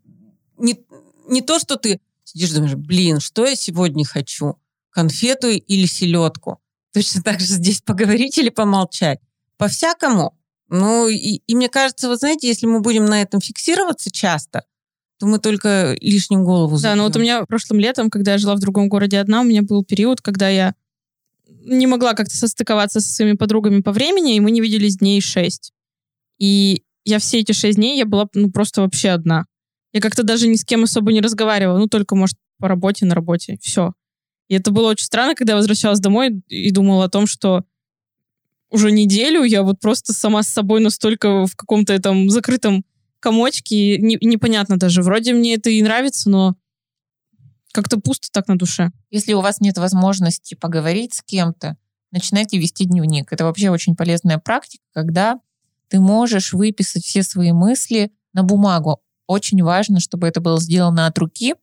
не, 0.58 0.78
не 1.26 1.40
то, 1.40 1.58
что 1.58 1.76
ты 1.76 2.00
сидишь 2.22 2.50
и 2.50 2.54
думаешь, 2.54 2.74
блин, 2.74 3.18
что 3.18 3.46
я 3.46 3.56
сегодня 3.56 4.04
хочу? 4.04 4.56
Конфету 4.90 5.48
или 5.48 5.86
селедку? 5.86 6.61
Точно 6.92 7.22
так 7.22 7.40
же 7.40 7.46
здесь 7.46 7.80
поговорить 7.80 8.38
или 8.38 8.48
помолчать? 8.48 9.18
По-всякому. 9.56 10.38
Ну, 10.68 11.08
и, 11.08 11.40
и 11.46 11.54
мне 11.54 11.68
кажется, 11.68 12.08
вот 12.08 12.18
знаете, 12.18 12.48
если 12.48 12.66
мы 12.66 12.80
будем 12.80 13.04
на 13.04 13.20
этом 13.22 13.40
фиксироваться 13.40 14.10
часто, 14.10 14.64
то 15.18 15.26
мы 15.26 15.38
только 15.38 15.96
лишним 16.00 16.44
голову 16.44 16.78
Да, 16.78 16.94
но 16.94 17.04
вот 17.04 17.16
у 17.16 17.20
меня 17.20 17.44
прошлым 17.44 17.78
летом, 17.78 18.10
когда 18.10 18.32
я 18.32 18.38
жила 18.38 18.56
в 18.56 18.60
другом 18.60 18.88
городе 18.88 19.18
одна, 19.18 19.42
у 19.42 19.44
меня 19.44 19.62
был 19.62 19.84
период, 19.84 20.20
когда 20.20 20.48
я 20.48 20.74
не 21.64 21.86
могла 21.86 22.14
как-то 22.14 22.36
состыковаться 22.36 23.00
со 23.00 23.08
своими 23.08 23.36
подругами 23.36 23.82
по 23.82 23.92
времени, 23.92 24.34
и 24.34 24.40
мы 24.40 24.50
не 24.50 24.60
виделись 24.60 24.96
дней 24.96 25.20
шесть. 25.20 25.72
И 26.38 26.82
я 27.04 27.18
все 27.18 27.40
эти 27.40 27.52
шесть 27.52 27.76
дней, 27.76 27.96
я 27.96 28.06
была 28.06 28.28
ну, 28.34 28.50
просто 28.50 28.80
вообще 28.80 29.10
одна. 29.10 29.44
Я 29.92 30.00
как-то 30.00 30.22
даже 30.22 30.48
ни 30.48 30.56
с 30.56 30.64
кем 30.64 30.84
особо 30.84 31.12
не 31.12 31.20
разговаривала, 31.20 31.78
ну, 31.78 31.86
только, 31.86 32.16
может, 32.16 32.36
по 32.58 32.68
работе, 32.68 33.04
на 33.04 33.14
работе. 33.14 33.58
Все. 33.60 33.92
И 34.52 34.54
это 34.54 34.70
было 34.70 34.90
очень 34.90 35.06
странно, 35.06 35.34
когда 35.34 35.54
я 35.54 35.56
возвращалась 35.56 35.98
домой 35.98 36.42
и 36.48 36.70
думала 36.72 37.06
о 37.06 37.08
том, 37.08 37.26
что 37.26 37.64
уже 38.68 38.92
неделю 38.92 39.44
я 39.44 39.62
вот 39.62 39.80
просто 39.80 40.12
сама 40.12 40.42
с 40.42 40.48
собой 40.48 40.82
настолько 40.82 41.46
в 41.46 41.56
каком-то 41.56 41.94
этом 41.94 42.28
закрытом 42.28 42.84
комочке, 43.18 43.96
не, 43.96 44.18
непонятно 44.20 44.76
даже. 44.76 45.00
Вроде 45.00 45.32
мне 45.32 45.54
это 45.54 45.70
и 45.70 45.80
нравится, 45.80 46.28
но 46.28 46.54
как-то 47.72 47.98
пусто 47.98 48.28
так 48.30 48.46
на 48.46 48.58
душе. 48.58 48.90
Если 49.10 49.32
у 49.32 49.40
вас 49.40 49.62
нет 49.62 49.78
возможности 49.78 50.54
поговорить 50.54 51.14
с 51.14 51.22
кем-то, 51.22 51.78
начинайте 52.10 52.58
вести 52.58 52.84
дневник. 52.84 53.32
Это 53.32 53.46
вообще 53.46 53.70
очень 53.70 53.96
полезная 53.96 54.36
практика, 54.36 54.84
когда 54.92 55.40
ты 55.88 55.98
можешь 55.98 56.52
выписать 56.52 57.06
все 57.06 57.22
свои 57.22 57.52
мысли 57.52 58.12
на 58.34 58.42
бумагу. 58.42 59.00
Очень 59.26 59.62
важно, 59.62 59.98
чтобы 59.98 60.26
это 60.26 60.42
было 60.42 60.60
сделано 60.60 61.06
от 61.06 61.16
руки. 61.16 61.54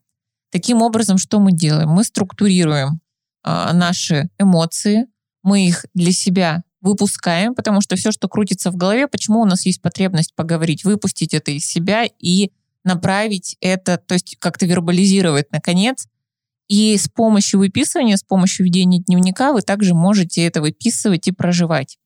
Таким 0.51 0.81
образом, 0.81 1.17
что 1.17 1.39
мы 1.39 1.51
делаем? 1.51 1.89
Мы 1.89 2.03
структурируем 2.03 3.01
э, 3.45 3.73
наши 3.73 4.29
эмоции, 4.39 5.05
мы 5.43 5.67
их 5.67 5.85
для 5.93 6.11
себя 6.11 6.63
выпускаем, 6.81 7.55
потому 7.55 7.81
что 7.81 7.95
все, 7.95 8.11
что 8.11 8.27
крутится 8.27 8.71
в 8.71 8.75
голове, 8.75 9.07
почему 9.07 9.41
у 9.41 9.45
нас 9.45 9.65
есть 9.65 9.81
потребность 9.81 10.33
поговорить, 10.35 10.83
выпустить 10.83 11.33
это 11.33 11.51
из 11.51 11.65
себя 11.65 12.05
и 12.19 12.51
направить 12.83 13.57
это, 13.59 13.97
то 13.97 14.13
есть 14.13 14.37
как-то 14.39 14.65
вербализировать, 14.65 15.51
наконец. 15.51 16.07
И 16.67 16.97
с 16.97 17.09
помощью 17.09 17.59
выписывания, 17.59 18.15
с 18.15 18.23
помощью 18.23 18.65
ведения 18.65 18.99
дневника 18.99 19.53
вы 19.53 19.61
также 19.61 19.93
можете 19.93 20.45
это 20.45 20.61
выписывать 20.61 21.27
и 21.27 21.31
проживать. 21.31 21.97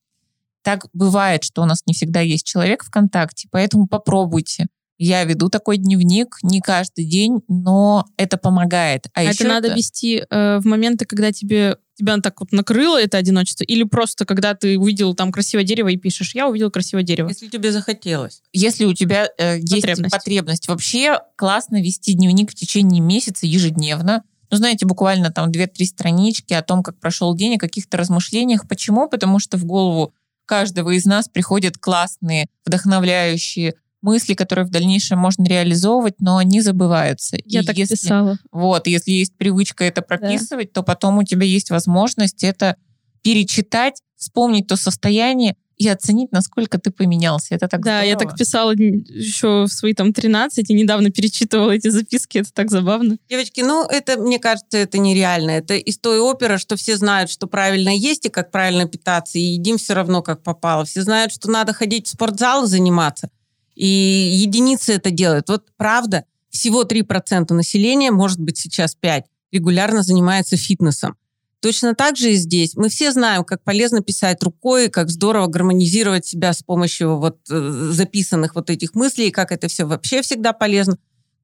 Так 0.62 0.86
бывает, 0.94 1.44
что 1.44 1.62
у 1.62 1.66
нас 1.66 1.82
не 1.86 1.92
всегда 1.92 2.20
есть 2.20 2.46
человек 2.46 2.82
в 2.82 2.90
контакте, 2.90 3.48
поэтому 3.50 3.86
попробуйте. 3.86 4.66
Я 4.98 5.24
веду 5.24 5.48
такой 5.48 5.76
дневник 5.76 6.36
не 6.42 6.60
каждый 6.60 7.04
день, 7.04 7.42
но 7.48 8.06
это 8.16 8.36
помогает. 8.36 9.06
А, 9.14 9.20
а 9.20 9.22
это 9.24 9.44
надо 9.44 9.68
это... 9.68 9.76
вести 9.76 10.24
э, 10.28 10.58
в 10.58 10.66
моменты, 10.66 11.04
когда 11.04 11.32
тебе 11.32 11.76
тебя 11.96 12.18
так 12.18 12.40
вот 12.40 12.52
накрыло 12.52 13.00
это 13.00 13.18
одиночество, 13.18 13.64
или 13.64 13.84
просто 13.84 14.24
когда 14.24 14.54
ты 14.54 14.78
увидел 14.78 15.14
там 15.14 15.30
красивое 15.30 15.64
дерево 15.64 15.88
и 15.88 15.96
пишешь, 15.96 16.34
я 16.34 16.48
увидел 16.48 16.70
красивое 16.70 17.04
дерево. 17.04 17.28
Если 17.28 17.46
тебе 17.48 17.72
захотелось. 17.72 18.42
Если 18.52 18.84
у 18.84 18.92
тебя 18.94 19.28
э, 19.38 19.58
есть 19.58 19.82
потребность. 19.82 20.12
потребность. 20.12 20.68
Вообще 20.68 21.20
классно 21.36 21.80
вести 21.80 22.14
дневник 22.14 22.50
в 22.50 22.54
течение 22.54 23.00
месяца 23.00 23.46
ежедневно. 23.46 24.24
Ну, 24.50 24.56
знаете, 24.56 24.86
буквально 24.86 25.30
там 25.30 25.50
2-3 25.50 25.84
странички 25.84 26.52
о 26.52 26.62
том, 26.62 26.82
как 26.82 26.98
прошел 26.98 27.34
день, 27.34 27.56
о 27.56 27.58
каких-то 27.58 27.96
размышлениях. 27.96 28.68
Почему? 28.68 29.08
Потому 29.08 29.38
что 29.38 29.56
в 29.56 29.64
голову 29.64 30.12
каждого 30.46 30.90
из 30.90 31.04
нас 31.06 31.28
приходят 31.28 31.78
классные, 31.78 32.46
вдохновляющие 32.66 33.74
мысли, 34.04 34.34
которые 34.34 34.64
в 34.64 34.70
дальнейшем 34.70 35.18
можно 35.18 35.44
реализовывать, 35.44 36.14
но 36.20 36.36
они 36.36 36.60
забываются. 36.60 37.36
Я 37.44 37.60
и 37.60 37.64
так 37.64 37.76
если, 37.76 37.96
писала. 37.96 38.38
Вот, 38.52 38.86
если 38.86 39.10
есть 39.10 39.36
привычка 39.36 39.84
это 39.84 40.02
прописывать, 40.02 40.68
да. 40.72 40.80
то 40.80 40.82
потом 40.84 41.18
у 41.18 41.24
тебя 41.24 41.46
есть 41.46 41.70
возможность 41.70 42.44
это 42.44 42.76
перечитать, 43.22 44.00
вспомнить 44.16 44.66
то 44.68 44.76
состояние, 44.76 45.56
и 45.76 45.88
оценить, 45.88 46.32
насколько 46.32 46.78
ты 46.78 46.90
поменялся. 46.90 47.54
Это 47.54 47.68
так 47.68 47.82
Да, 47.82 47.98
здорово. 47.98 48.08
я 48.08 48.16
так 48.16 48.36
писала 48.36 48.72
еще 48.72 49.64
в 49.64 49.68
свои 49.68 49.94
там 49.94 50.12
13 50.12 50.70
и 50.70 50.74
недавно 50.74 51.10
перечитывала 51.10 51.72
эти 51.72 51.88
записки. 51.88 52.38
Это 52.38 52.52
так 52.52 52.70
забавно. 52.70 53.16
Девочки, 53.28 53.60
ну 53.60 53.84
это, 53.84 54.16
мне 54.18 54.38
кажется, 54.38 54.78
это 54.78 54.98
нереально. 54.98 55.50
Это 55.50 55.74
из 55.74 55.98
той 55.98 56.20
оперы, 56.20 56.58
что 56.58 56.76
все 56.76 56.96
знают, 56.96 57.30
что 57.30 57.46
правильно 57.46 57.88
есть 57.88 58.26
и 58.26 58.30
как 58.30 58.50
правильно 58.50 58.86
питаться, 58.86 59.38
и 59.38 59.42
едим 59.42 59.78
все 59.78 59.94
равно 59.94 60.22
как 60.22 60.42
попало. 60.42 60.84
Все 60.84 61.02
знают, 61.02 61.32
что 61.32 61.50
надо 61.50 61.72
ходить 61.72 62.06
в 62.06 62.10
спортзал 62.10 62.66
заниматься. 62.66 63.28
И 63.74 63.86
единицы 63.86 64.92
это 64.92 65.10
делают. 65.10 65.48
Вот 65.48 65.66
правда, 65.76 66.24
всего 66.50 66.84
3% 66.84 67.52
населения, 67.52 68.10
может 68.10 68.40
быть 68.40 68.58
сейчас 68.58 68.96
5%, 69.00 69.24
регулярно 69.52 70.02
занимается 70.02 70.56
фитнесом. 70.56 71.16
Точно 71.60 71.94
так 71.94 72.16
же 72.16 72.32
и 72.32 72.34
здесь. 72.34 72.76
Мы 72.76 72.90
все 72.90 73.10
знаем, 73.10 73.42
как 73.42 73.62
полезно 73.62 74.02
писать 74.02 74.42
рукой, 74.42 74.90
как 74.90 75.08
здорово 75.08 75.46
гармонизировать 75.46 76.26
себя 76.26 76.52
с 76.52 76.62
помощью 76.62 77.16
вот 77.16 77.38
э, 77.50 77.88
записанных 77.90 78.54
вот 78.54 78.68
этих 78.68 78.94
мыслей, 78.94 79.30
как 79.30 79.50
это 79.50 79.68
все 79.68 79.86
вообще 79.86 80.20
всегда 80.20 80.52
полезно. 80.52 80.98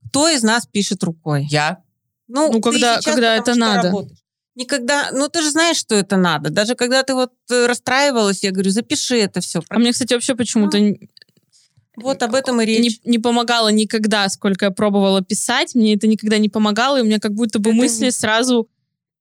Кто 0.08 0.28
из 0.28 0.42
нас 0.42 0.66
пишет 0.66 1.02
рукой? 1.04 1.46
Я. 1.48 1.78
Ну, 2.28 2.52
ну 2.52 2.60
когда, 2.60 3.00
сейчас, 3.00 3.14
когда 3.14 3.36
это 3.36 3.54
надо. 3.54 3.88
Работаешь. 3.88 4.18
Никогда, 4.56 5.10
ну 5.12 5.28
ты 5.28 5.40
же 5.40 5.50
знаешь, 5.52 5.78
что 5.78 5.94
это 5.94 6.18
надо. 6.18 6.50
Даже 6.50 6.74
когда 6.74 7.02
ты 7.02 7.14
вот 7.14 7.32
э, 7.50 7.66
расстраивалась, 7.66 8.42
я 8.42 8.50
говорю, 8.50 8.70
запиши 8.72 9.16
это 9.16 9.40
все. 9.40 9.62
А 9.70 9.78
мне, 9.78 9.92
кстати, 9.92 10.12
вообще 10.12 10.34
почему-то 10.34 10.78
вот 11.96 12.22
об 12.22 12.34
этом 12.34 12.60
и 12.60 12.66
речь. 12.66 13.00
Не, 13.04 13.10
не 13.12 13.18
помогало 13.18 13.68
никогда, 13.68 14.28
сколько 14.28 14.66
я 14.66 14.70
пробовала 14.70 15.22
писать. 15.22 15.74
Мне 15.74 15.94
это 15.94 16.06
никогда 16.06 16.38
не 16.38 16.48
помогало, 16.48 16.98
и 16.98 17.02
у 17.02 17.04
меня 17.04 17.18
как 17.18 17.34
будто 17.34 17.58
бы 17.58 17.70
это 17.70 17.78
мысли 17.78 18.10
сразу 18.10 18.68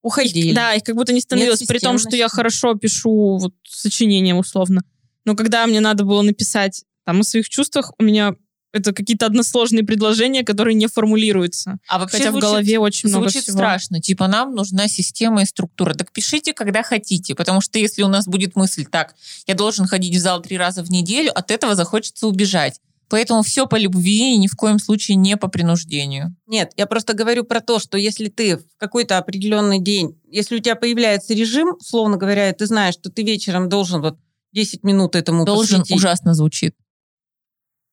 уходили. 0.02 0.50
Их, 0.50 0.56
да, 0.56 0.74
их 0.74 0.84
как 0.84 0.96
будто 0.96 1.14
не 1.14 1.22
становилось, 1.22 1.64
при 1.64 1.80
том, 1.80 1.98
что 1.98 2.16
я 2.16 2.30
хорошо 2.30 2.76
пишу 2.76 3.38
вот 3.38 3.54
сочинение 3.68 4.36
условно. 4.36 4.82
Но 5.26 5.36
когда 5.36 5.66
мне 5.68 5.80
надо 5.80 6.06
было 6.06 6.22
написать 6.22 6.86
там 7.06 7.20
о 7.20 7.24
своих 7.24 7.50
чувствах, 7.50 7.92
у 7.98 8.04
меня 8.04 8.36
это 8.72 8.94
какие-то 8.94 9.26
односложные 9.26 9.84
предложения, 9.84 10.44
которые 10.44 10.76
не 10.76 10.88
формулируются. 10.88 11.80
А 11.88 12.00
вообще 12.00 12.18
Хотя 12.18 12.32
звучит, 12.32 12.48
в 12.48 12.52
голове 12.52 12.80
очень 12.80 13.10
много 13.10 13.30
звучит 13.30 13.44
всего. 13.44 13.58
страшно. 13.58 14.00
Типа 14.02 14.28
нам 14.28 14.54
нужна 14.54 14.88
система 14.88 15.42
и 15.42 15.46
структура. 15.46 15.94
Так 15.94 16.12
пишите, 16.12 16.54
когда 16.54 16.84
хотите. 16.84 17.36
Потому 17.36 17.62
что 17.62 17.80
если 17.80 18.04
у 18.04 18.08
нас 18.08 18.26
будет 18.28 18.56
мысль, 18.56 18.86
так, 18.86 19.16
я 19.48 19.56
должен 19.56 19.86
ходить 19.88 20.16
в 20.16 20.20
зал 20.20 20.42
три 20.42 20.58
раза 20.58 20.84
в 20.84 20.92
неделю, 20.92 21.32
от 21.34 21.52
этого 21.52 21.76
захочется 21.76 22.28
убежать. 22.28 22.80
Поэтому 23.10 23.42
все 23.42 23.66
по 23.66 23.76
любви 23.76 24.36
и 24.36 24.38
ни 24.38 24.48
в 24.48 24.56
коем 24.56 24.78
случае 24.78 25.16
не 25.16 25.36
по 25.36 25.48
принуждению. 25.48 26.36
Нет, 26.46 26.74
я 26.78 26.86
просто 26.86 27.14
говорю 27.14 27.44
про 27.44 27.60
то, 27.60 27.80
что 27.80 27.98
если 27.98 28.28
ты 28.30 28.58
в 28.58 28.64
какой-то 28.78 29.18
определенный 29.18 29.80
день, 29.80 30.20
если 30.30 30.58
у 30.58 30.60
тебя 30.60 30.76
появляется 30.76 31.34
режим, 31.34 31.76
словно 31.82 32.18
говоря, 32.18 32.54
ты 32.54 32.68
знаешь, 32.68 32.94
что 32.94 33.10
ты 33.10 33.24
вечером 33.24 33.68
должен 33.68 34.02
вот 34.02 34.20
10 34.54 34.84
минут 34.84 35.16
этому 35.16 35.44
Должен 35.44 35.80
посвятить. 35.80 35.98
ужасно 35.98 36.36
звучит. 36.36 36.76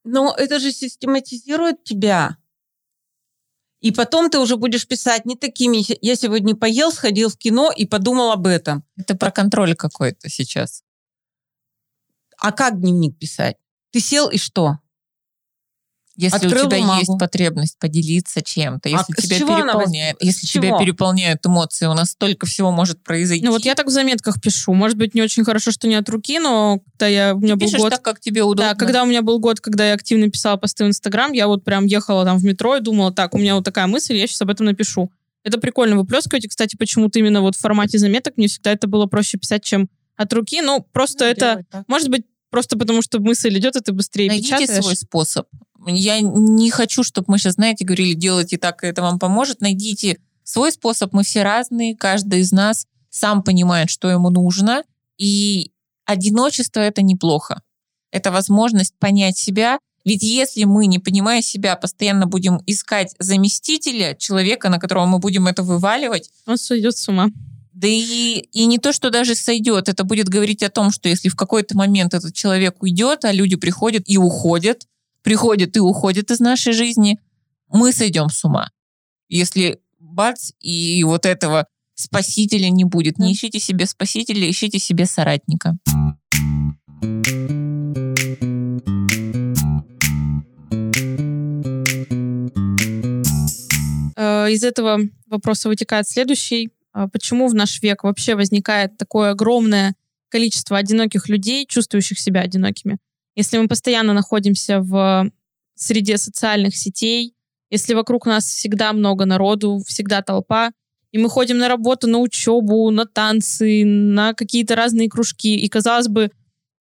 Но 0.09 0.33
это 0.39 0.61
же 0.61 0.71
систематизирует 0.71 1.83
тебя. 1.83 2.37
И 3.81 3.91
потом 3.91 4.31
ты 4.31 4.39
уже 4.39 4.57
будешь 4.57 4.87
писать 4.87 5.27
не 5.27 5.35
такими. 5.35 5.85
Я 6.01 6.15
сегодня 6.15 6.55
поел, 6.55 6.93
сходил 6.93 7.29
в 7.29 7.37
кино 7.37 7.73
и 7.77 7.87
подумал 7.87 8.31
об 8.31 8.47
этом. 8.47 8.85
Это 8.97 9.17
про 9.17 9.33
контроль 9.33 9.75
какой-то 9.75 10.29
сейчас. 10.29 10.85
А 12.39 12.53
как 12.53 12.81
дневник 12.81 13.19
писать? 13.19 13.57
Ты 13.91 13.99
сел 13.99 14.31
и 14.31 14.39
что? 14.39 14.79
Если 16.17 16.47
Открыл 16.47 16.67
у 16.67 16.71
тебя 16.71 16.81
бумагу. 16.81 17.01
есть 17.01 17.19
потребность 17.19 17.79
поделиться 17.79 18.43
чем-то, 18.43 18.89
если 18.89 19.13
а 19.13 19.21
тебя 19.21 19.39
переполняет, 19.39 20.17
если 20.21 20.47
тебя 20.47 20.79
переполняют 20.79 21.45
эмоции, 21.45 21.87
у 21.87 21.93
нас 21.93 22.11
столько 22.11 22.47
всего 22.47 22.73
может 22.73 23.03
произойти. 23.03 23.45
Ну 23.45 23.53
вот 23.53 23.65
я 23.65 23.75
так 23.75 23.87
в 23.87 23.91
заметках 23.91 24.41
пишу. 24.41 24.73
Может 24.73 24.97
быть, 24.97 25.15
не 25.15 25.23
очень 25.23 25.45
хорошо, 25.45 25.71
что 25.71 25.87
не 25.89 25.95
от 25.95 26.09
руки, 26.09 26.39
но 26.39 26.81
когда 26.93 27.07
я 27.07 27.35
у 27.35 27.39
меня 27.39 27.57
Ты 27.57 27.67
был 27.67 27.79
год, 27.79 27.91
так, 27.91 28.03
как 28.03 28.21
тебе 28.21 28.43
удобно. 28.43 28.73
Да, 28.73 28.75
когда 28.75 29.03
у 29.03 29.07
меня 29.07 29.21
был 29.21 29.39
год, 29.39 29.61
когда 29.61 29.89
я 29.89 29.95
активно 29.95 30.31
писала 30.31 30.57
посты 30.57 30.85
в 30.85 30.89
Инстаграм, 30.89 31.33
я 31.33 31.47
вот 31.49 31.65
прям 31.65 31.85
ехала 31.85 32.25
там 32.25 32.39
в 32.39 32.45
метро 32.45 32.77
и 32.77 32.81
думала, 32.81 33.13
так, 33.13 33.35
у 33.35 33.39
меня 33.39 33.55
вот 33.55 33.65
такая 33.65 33.87
мысль, 33.87 34.17
я 34.17 34.27
сейчас 34.27 34.41
об 34.43 34.51
этом 34.51 34.67
напишу. 34.67 35.11
Это 35.45 35.59
прикольно 35.59 35.97
выплескивать. 35.97 36.45
И, 36.45 36.49
кстати, 36.49 36.77
почему-то 36.77 37.19
именно 37.19 37.41
вот 37.41 37.55
в 37.55 37.61
формате 37.61 37.99
заметок 37.99 38.37
мне 38.37 38.49
всегда 38.49 38.73
это 38.73 38.89
было 38.89 39.07
проще 39.07 39.39
писать, 39.39 39.63
чем 39.63 39.89
от 40.17 40.33
руки. 40.33 40.61
Ну, 40.63 40.85
просто 40.93 41.25
ну, 41.25 41.31
это, 41.31 41.65
может 41.87 42.09
быть, 42.09 42.25
просто 42.57 42.79
потому 42.79 43.03
что 43.03 43.21
мысль 43.21 43.59
идет, 43.59 43.77
и 43.77 43.81
ты 43.81 43.93
быстрее 43.93 44.29
Найдите 44.29 44.57
печатаешь. 44.57 44.83
свой 44.83 44.97
способ. 44.97 45.47
Я 45.87 46.23
не 46.23 46.71
хочу, 46.71 47.03
чтобы 47.03 47.27
мы 47.29 47.39
сейчас, 47.39 47.57
знаете, 47.57 47.85
говорили, 47.85 48.15
делайте 48.15 48.57
так, 48.57 48.83
и 48.83 48.87
это 48.87 49.03
вам 49.03 49.19
поможет. 49.19 49.61
Найдите 49.61 50.21
свой 50.43 50.73
способ. 50.73 51.13
Мы 51.13 51.23
все 51.23 51.43
разные. 51.43 51.95
Каждый 51.95 52.41
из 52.41 52.53
нас 52.53 52.87
сам 53.11 53.43
понимает, 53.43 53.91
что 53.91 54.09
ему 54.09 54.31
нужно. 54.31 54.85
И 55.19 55.71
одиночество— 56.07 56.81
это 56.91 57.03
неплохо. 57.03 57.61
Это 58.11 58.33
возможность 58.33 58.95
понять 58.99 59.37
себя. 59.37 59.79
Ведь 60.07 60.23
если 60.23 60.65
мы, 60.65 60.87
не 60.87 60.99
понимая 60.99 61.43
себя, 61.43 61.77
постоянно 61.77 62.27
будем 62.27 62.63
искать 62.65 63.15
заместителя, 63.19 64.15
человека, 64.15 64.71
на 64.71 64.79
которого 64.79 65.05
мы 65.05 65.19
будем 65.19 65.47
это 65.47 65.63
вываливать... 65.63 66.31
Он 66.47 66.57
сойдет 66.57 66.97
с 66.97 67.07
ума. 67.07 67.29
Да 67.77 67.89
и, 67.89 68.39
и 68.53 68.65
не 68.65 68.79
то, 68.79 68.91
что 68.95 69.11
даже 69.11 69.35
сойдет, 69.35 69.91
это 69.91 70.03
будет 70.03 70.31
говорить 70.31 70.63
о 70.63 70.71
том, 70.71 70.91
что 70.91 71.11
если 71.11 71.29
в 71.29 71.37
какой-то 71.37 71.77
момент 71.77 72.15
этот 72.15 72.35
человек 72.35 72.83
уйдет, 72.83 73.27
а 73.27 73.33
люди 73.33 73.57
приходят 73.57 74.05
и 74.07 74.17
уходят, 74.17 74.87
приходит 75.21 75.77
и 75.77 75.81
уходит 75.81 76.31
из 76.31 76.41
нашей 76.41 76.73
жизни, 76.73 77.21
мы 77.69 77.93
сойдем 77.93 78.31
с 78.31 78.43
ума. 78.47 78.71
Если 79.29 79.79
бац, 79.99 80.53
и 80.59 81.05
вот 81.05 81.27
этого 81.27 81.67
спасителя 81.95 82.71
не 82.71 82.85
будет. 82.85 83.19
Не 83.19 83.35
ищите 83.35 83.61
себе 83.61 83.85
спасителя, 83.85 84.49
ищите 84.49 84.79
себе 84.79 85.05
соратника. 85.05 85.77
Э, 94.17 94.51
из 94.51 94.65
этого 94.65 95.01
вопроса 95.27 95.69
вытекает 95.69 96.09
следующий. 96.09 96.71
А 96.97 97.09
почему 97.09 97.47
в 97.47 97.55
наш 97.55 97.83
век 97.83 98.05
вообще 98.05 98.37
возникает 98.37 98.97
такое 98.97 99.33
огромное 99.33 99.95
количество 100.31 100.79
одиноких 100.79 101.29
людей, 101.29 101.67
чувствующих 101.67 102.19
себя 102.19 102.41
одинокими? 102.41 102.97
Если 103.35 103.59
мы 103.59 103.69
постоянно 103.69 104.15
находимся 104.15 104.81
в 104.81 105.31
среде 105.75 106.17
социальных 106.17 106.75
сетей, 106.75 107.35
если 107.69 107.93
вокруг 107.93 108.25
нас 108.25 108.47
всегда 108.47 108.95
много 108.95 109.27
народу, 109.27 109.83
всегда 109.87 110.23
толпа, 110.23 110.73
и 111.13 111.19
мы 111.19 111.29
ходим 111.29 111.59
на 111.59 111.69
работу, 111.69 112.07
на 112.09 112.17
учебу, 112.17 112.91
на 112.91 113.05
танцы, 113.05 113.85
на 113.85 114.33
какие-то 114.33 114.75
разные 114.75 115.11
кружки, 115.11 115.55
и, 115.55 115.69
казалось 115.69 116.09
бы, 116.09 116.31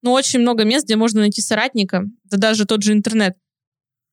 ну, 0.02 0.14
очень 0.14 0.40
много 0.40 0.64
мест, 0.64 0.86
где 0.86 0.96
можно 0.96 1.20
найти 1.20 1.42
соратника, 1.42 2.06
да 2.24 2.38
даже 2.38 2.66
тот 2.66 2.84
же 2.84 2.94
интернет. 2.94 3.36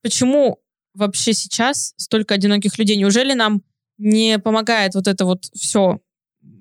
Почему 0.03 0.59
вообще 0.95 1.33
сейчас 1.33 1.95
столько 1.97 2.35
одиноких 2.35 2.77
людей? 2.77 2.97
Неужели 2.97 3.35
нам 3.35 3.62
не 4.03 4.38
помогает 4.38 4.95
вот 4.95 5.07
это 5.07 5.25
вот 5.25 5.45
все 5.55 6.01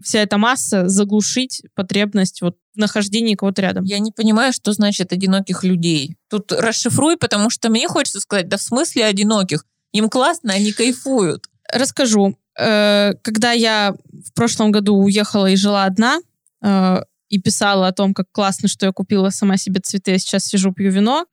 вся 0.04 0.20
эта 0.20 0.38
масса 0.38 0.88
заглушить 0.88 1.64
потребность 1.76 2.42
вот 2.42 2.58
в 2.74 2.78
нахождении 2.78 3.36
кого-то 3.36 3.62
рядом. 3.62 3.84
Я 3.84 4.00
не 4.00 4.12
понимаю, 4.12 4.54
что 4.54 4.74
значит 4.74 5.12
одиноких 5.12 5.64
людей. 5.64 6.18
Тут 6.30 6.52
расшифруй, 6.52 7.18
потому 7.18 7.50
что 7.50 7.70
мне 7.70 7.88
хочется 7.88 8.20
сказать, 8.20 8.48
да 8.48 8.58
в 8.58 8.62
смысле 8.62 9.06
одиноких? 9.06 9.66
Им 9.92 10.10
классно, 10.10 10.54
они 10.54 10.72
кайфуют. 10.72 11.50
Расскажу. 11.72 12.38
Э, 12.58 13.14
когда 13.22 13.52
я 13.52 13.96
в 14.26 14.34
прошлом 14.34 14.72
году 14.72 14.96
уехала 14.96 15.48
и 15.48 15.56
жила 15.56 15.86
одна, 15.86 16.20
э, 16.64 17.04
и 17.30 17.40
писала 17.40 17.88
о 17.88 17.94
том, 17.94 18.14
как 18.14 18.28
классно, 18.32 18.68
что 18.68 18.86
я 18.86 18.92
купила 18.92 19.30
сама 19.30 19.58
себе 19.58 19.80
цветы, 19.82 20.12
я 20.12 20.20
сейчас 20.20 20.46
сижу, 20.46 20.74
пью 20.74 20.92
вино, 20.92 21.26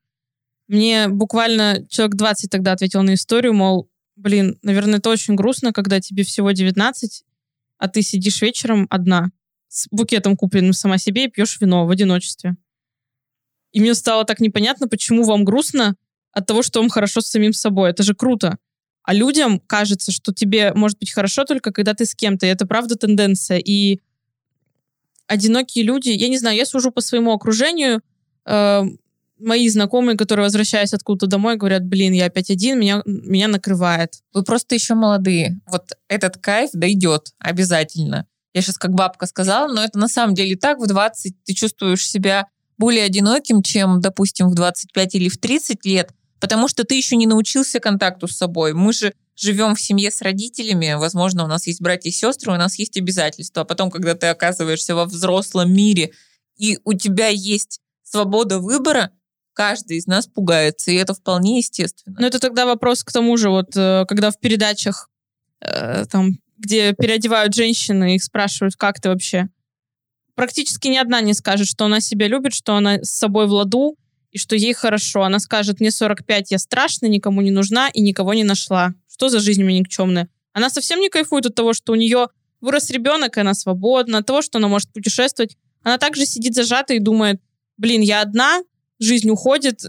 мне 0.68 1.08
буквально 1.08 1.86
человек 1.88 2.14
20 2.14 2.50
тогда 2.50 2.72
ответил 2.72 3.02
на 3.02 3.14
историю, 3.14 3.54
мол, 3.54 3.88
блин, 4.18 4.58
наверное, 4.62 4.98
это 4.98 5.10
очень 5.10 5.34
грустно, 5.34 5.72
когда 5.72 6.00
тебе 6.00 6.24
всего 6.24 6.50
19, 6.50 7.24
а 7.78 7.88
ты 7.88 8.02
сидишь 8.02 8.42
вечером 8.42 8.86
одна 8.90 9.30
с 9.68 9.86
букетом 9.90 10.36
купленным 10.36 10.72
сама 10.72 10.98
себе 10.98 11.24
и 11.24 11.28
пьешь 11.28 11.60
вино 11.60 11.86
в 11.86 11.90
одиночестве. 11.90 12.56
И 13.72 13.80
мне 13.80 13.94
стало 13.94 14.24
так 14.24 14.40
непонятно, 14.40 14.88
почему 14.88 15.22
вам 15.22 15.44
грустно 15.44 15.96
от 16.32 16.46
того, 16.46 16.62
что 16.62 16.80
вам 16.80 16.88
хорошо 16.88 17.20
с 17.20 17.26
самим 17.26 17.52
собой. 17.52 17.90
Это 17.90 18.02
же 18.02 18.14
круто. 18.14 18.58
А 19.02 19.14
людям 19.14 19.60
кажется, 19.60 20.12
что 20.12 20.32
тебе 20.32 20.72
может 20.74 20.98
быть 20.98 21.12
хорошо 21.12 21.44
только 21.44 21.72
когда 21.72 21.94
ты 21.94 22.04
с 22.04 22.14
кем-то. 22.14 22.46
И 22.46 22.50
это 22.50 22.66
правда 22.66 22.96
тенденция. 22.96 23.58
И 23.58 24.00
одинокие 25.26 25.84
люди, 25.84 26.10
я 26.10 26.28
не 26.28 26.38
знаю, 26.38 26.56
я 26.56 26.66
сужу 26.66 26.90
по 26.90 27.00
своему 27.00 27.32
окружению, 27.32 28.02
э, 28.46 28.82
мои 29.38 29.68
знакомые, 29.68 30.16
которые, 30.16 30.44
возвращаясь 30.44 30.94
откуда-то 30.94 31.26
домой, 31.26 31.56
говорят, 31.56 31.84
блин, 31.84 32.12
я 32.12 32.26
опять 32.26 32.50
один, 32.50 32.78
меня, 32.78 33.02
меня 33.06 33.48
накрывает. 33.48 34.14
Вы 34.32 34.42
просто 34.42 34.74
еще 34.74 34.94
молодые. 34.94 35.60
Вот 35.66 35.92
этот 36.08 36.36
кайф 36.38 36.70
дойдет 36.72 37.32
обязательно. 37.38 38.26
Я 38.54 38.62
сейчас 38.62 38.78
как 38.78 38.92
бабка 38.92 39.26
сказала, 39.26 39.72
но 39.72 39.84
это 39.84 39.98
на 39.98 40.08
самом 40.08 40.34
деле 40.34 40.56
так. 40.56 40.78
В 40.78 40.86
20 40.86 41.44
ты 41.44 41.54
чувствуешь 41.54 42.08
себя 42.08 42.46
более 42.78 43.04
одиноким, 43.04 43.62
чем, 43.62 44.00
допустим, 44.00 44.48
в 44.48 44.54
25 44.54 45.14
или 45.16 45.28
в 45.28 45.38
30 45.38 45.84
лет, 45.84 46.10
потому 46.40 46.68
что 46.68 46.84
ты 46.84 46.94
еще 46.94 47.16
не 47.16 47.26
научился 47.26 47.80
контакту 47.80 48.28
с 48.28 48.36
собой. 48.36 48.72
Мы 48.72 48.92
же 48.92 49.12
живем 49.36 49.74
в 49.74 49.80
семье 49.80 50.10
с 50.10 50.22
родителями, 50.22 50.94
возможно, 50.94 51.44
у 51.44 51.46
нас 51.46 51.66
есть 51.66 51.80
братья 51.80 52.08
и 52.08 52.12
сестры, 52.12 52.52
у 52.52 52.56
нас 52.56 52.78
есть 52.78 52.96
обязательства. 52.96 53.62
А 53.62 53.64
потом, 53.64 53.90
когда 53.90 54.14
ты 54.14 54.26
оказываешься 54.26 54.94
во 54.94 55.04
взрослом 55.04 55.72
мире, 55.72 56.12
и 56.56 56.78
у 56.84 56.94
тебя 56.94 57.28
есть 57.28 57.80
свобода 58.02 58.58
выбора, 58.58 59.12
каждый 59.58 59.96
из 59.96 60.06
нас 60.06 60.28
пугается, 60.28 60.92
и 60.92 60.94
это 60.94 61.14
вполне 61.14 61.58
естественно. 61.58 62.16
Но 62.20 62.28
это 62.28 62.38
тогда 62.38 62.64
вопрос 62.64 63.02
к 63.02 63.10
тому 63.10 63.36
же, 63.36 63.50
вот 63.50 63.76
э, 63.76 64.04
когда 64.06 64.30
в 64.30 64.38
передачах 64.38 65.10
э, 65.60 66.04
там, 66.08 66.38
где 66.58 66.92
переодевают 66.92 67.56
женщины, 67.56 68.14
их 68.14 68.22
спрашивают, 68.22 68.76
как 68.76 69.00
ты 69.00 69.08
вообще? 69.08 69.48
Практически 70.36 70.86
ни 70.86 70.96
одна 70.96 71.20
не 71.22 71.34
скажет, 71.34 71.66
что 71.66 71.86
она 71.86 72.00
себя 72.00 72.28
любит, 72.28 72.54
что 72.54 72.76
она 72.76 73.02
с 73.02 73.10
собой 73.10 73.48
в 73.48 73.50
ладу, 73.50 73.96
и 74.30 74.38
что 74.38 74.54
ей 74.54 74.74
хорошо. 74.74 75.24
Она 75.24 75.40
скажет, 75.40 75.80
мне 75.80 75.90
45, 75.90 76.52
я 76.52 76.58
страшная, 76.60 77.10
никому 77.10 77.40
не 77.40 77.50
нужна 77.50 77.88
и 77.88 78.00
никого 78.00 78.34
не 78.34 78.44
нашла. 78.44 78.94
Что 79.12 79.28
за 79.28 79.40
жизнь 79.40 79.64
у 79.64 79.66
меня 79.66 79.80
никчемная? 79.80 80.28
Она 80.52 80.70
совсем 80.70 81.00
не 81.00 81.08
кайфует 81.08 81.46
от 81.46 81.56
того, 81.56 81.72
что 81.72 81.94
у 81.94 81.96
нее 81.96 82.28
вырос 82.60 82.90
ребенок, 82.90 83.36
и 83.36 83.40
она 83.40 83.54
свободна, 83.54 84.18
от 84.18 84.26
того, 84.26 84.40
что 84.40 84.58
она 84.58 84.68
может 84.68 84.92
путешествовать. 84.92 85.56
Она 85.82 85.98
также 85.98 86.26
сидит 86.26 86.54
зажата 86.54 86.94
и 86.94 87.00
думает, 87.00 87.40
блин, 87.76 88.02
я 88.02 88.20
одна, 88.20 88.60
жизнь 88.98 89.30
уходит, 89.30 89.82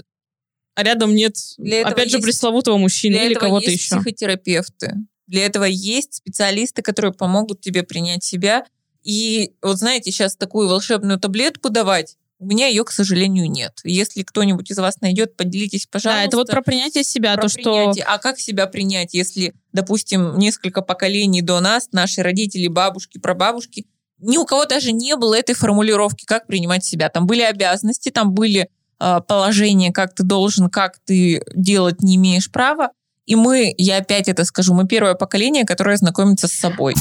а 0.76 0.84
рядом 0.84 1.14
нет, 1.14 1.36
для 1.58 1.86
опять 1.86 2.10
же, 2.10 2.20
пресловутого 2.20 2.78
мужчины 2.78 3.16
или 3.26 3.34
кого-то 3.34 3.70
еще. 3.70 3.96
психотерапевты. 3.96 4.96
Для 5.28 5.46
этого 5.46 5.66
есть 5.66 6.16
специалисты, 6.16 6.82
которые 6.82 7.14
помогут 7.14 7.62
тебе 7.62 7.84
принять 7.84 8.24
себя. 8.24 8.66
И 9.04 9.52
вот 9.62 9.78
знаете, 9.78 10.12
сейчас 10.12 10.36
такую 10.36 10.68
волшебную 10.68 11.20
таблетку 11.20 11.70
давать, 11.70 12.18
у 12.40 12.46
меня 12.46 12.68
ее, 12.68 12.86
к 12.86 12.92
сожалению, 12.92 13.52
нет. 13.52 13.80
Если 13.84 14.24
кто-нибудь 14.24 14.72
из 14.72 14.78
вас 14.78 15.02
найдет, 15.02 15.36
поделитесь, 15.36 15.86
пожалуйста. 15.86 16.22
Да, 16.22 16.26
это 16.26 16.38
вот 16.38 16.48
про 16.48 16.62
принятие 16.62 17.04
себя, 17.04 17.36
про 17.36 17.50
то, 17.50 17.54
принятие. 17.54 18.04
что... 18.04 18.14
А 18.14 18.18
как 18.18 18.40
себя 18.40 18.66
принять, 18.66 19.14
если, 19.14 19.54
допустим, 19.74 20.38
несколько 20.38 20.82
поколений 20.82 21.42
до 21.42 21.60
нас, 21.60 21.90
наши 21.92 22.24
родители, 22.24 22.68
бабушки, 22.68 23.18
прабабушки, 23.18 23.88
ни 24.20 24.38
у 24.38 24.46
кого 24.46 24.66
даже 24.66 24.94
не 24.94 25.18
было 25.18 25.38
этой 25.38 25.54
формулировки, 25.54 26.24
как 26.26 26.48
принимать 26.48 26.86
себя. 26.86 27.10
Там 27.10 27.28
были 27.28 27.42
обязанности, 27.42 28.10
там 28.10 28.34
были 28.34 28.70
положение, 29.00 29.92
как 29.92 30.14
ты 30.14 30.24
должен, 30.24 30.70
как 30.70 31.00
ты 31.06 31.42
делать 31.56 32.02
не 32.02 32.18
имеешь 32.18 32.52
права. 32.52 32.92
И 33.26 33.36
мы, 33.36 33.74
я 33.78 33.98
опять 33.98 34.28
это 34.28 34.44
скажу, 34.44 34.74
мы 34.74 34.88
первое 34.88 35.14
поколение, 35.14 35.64
которое 35.64 35.98
знакомится 35.98 36.48
с 36.48 36.52
собой. 36.52 36.96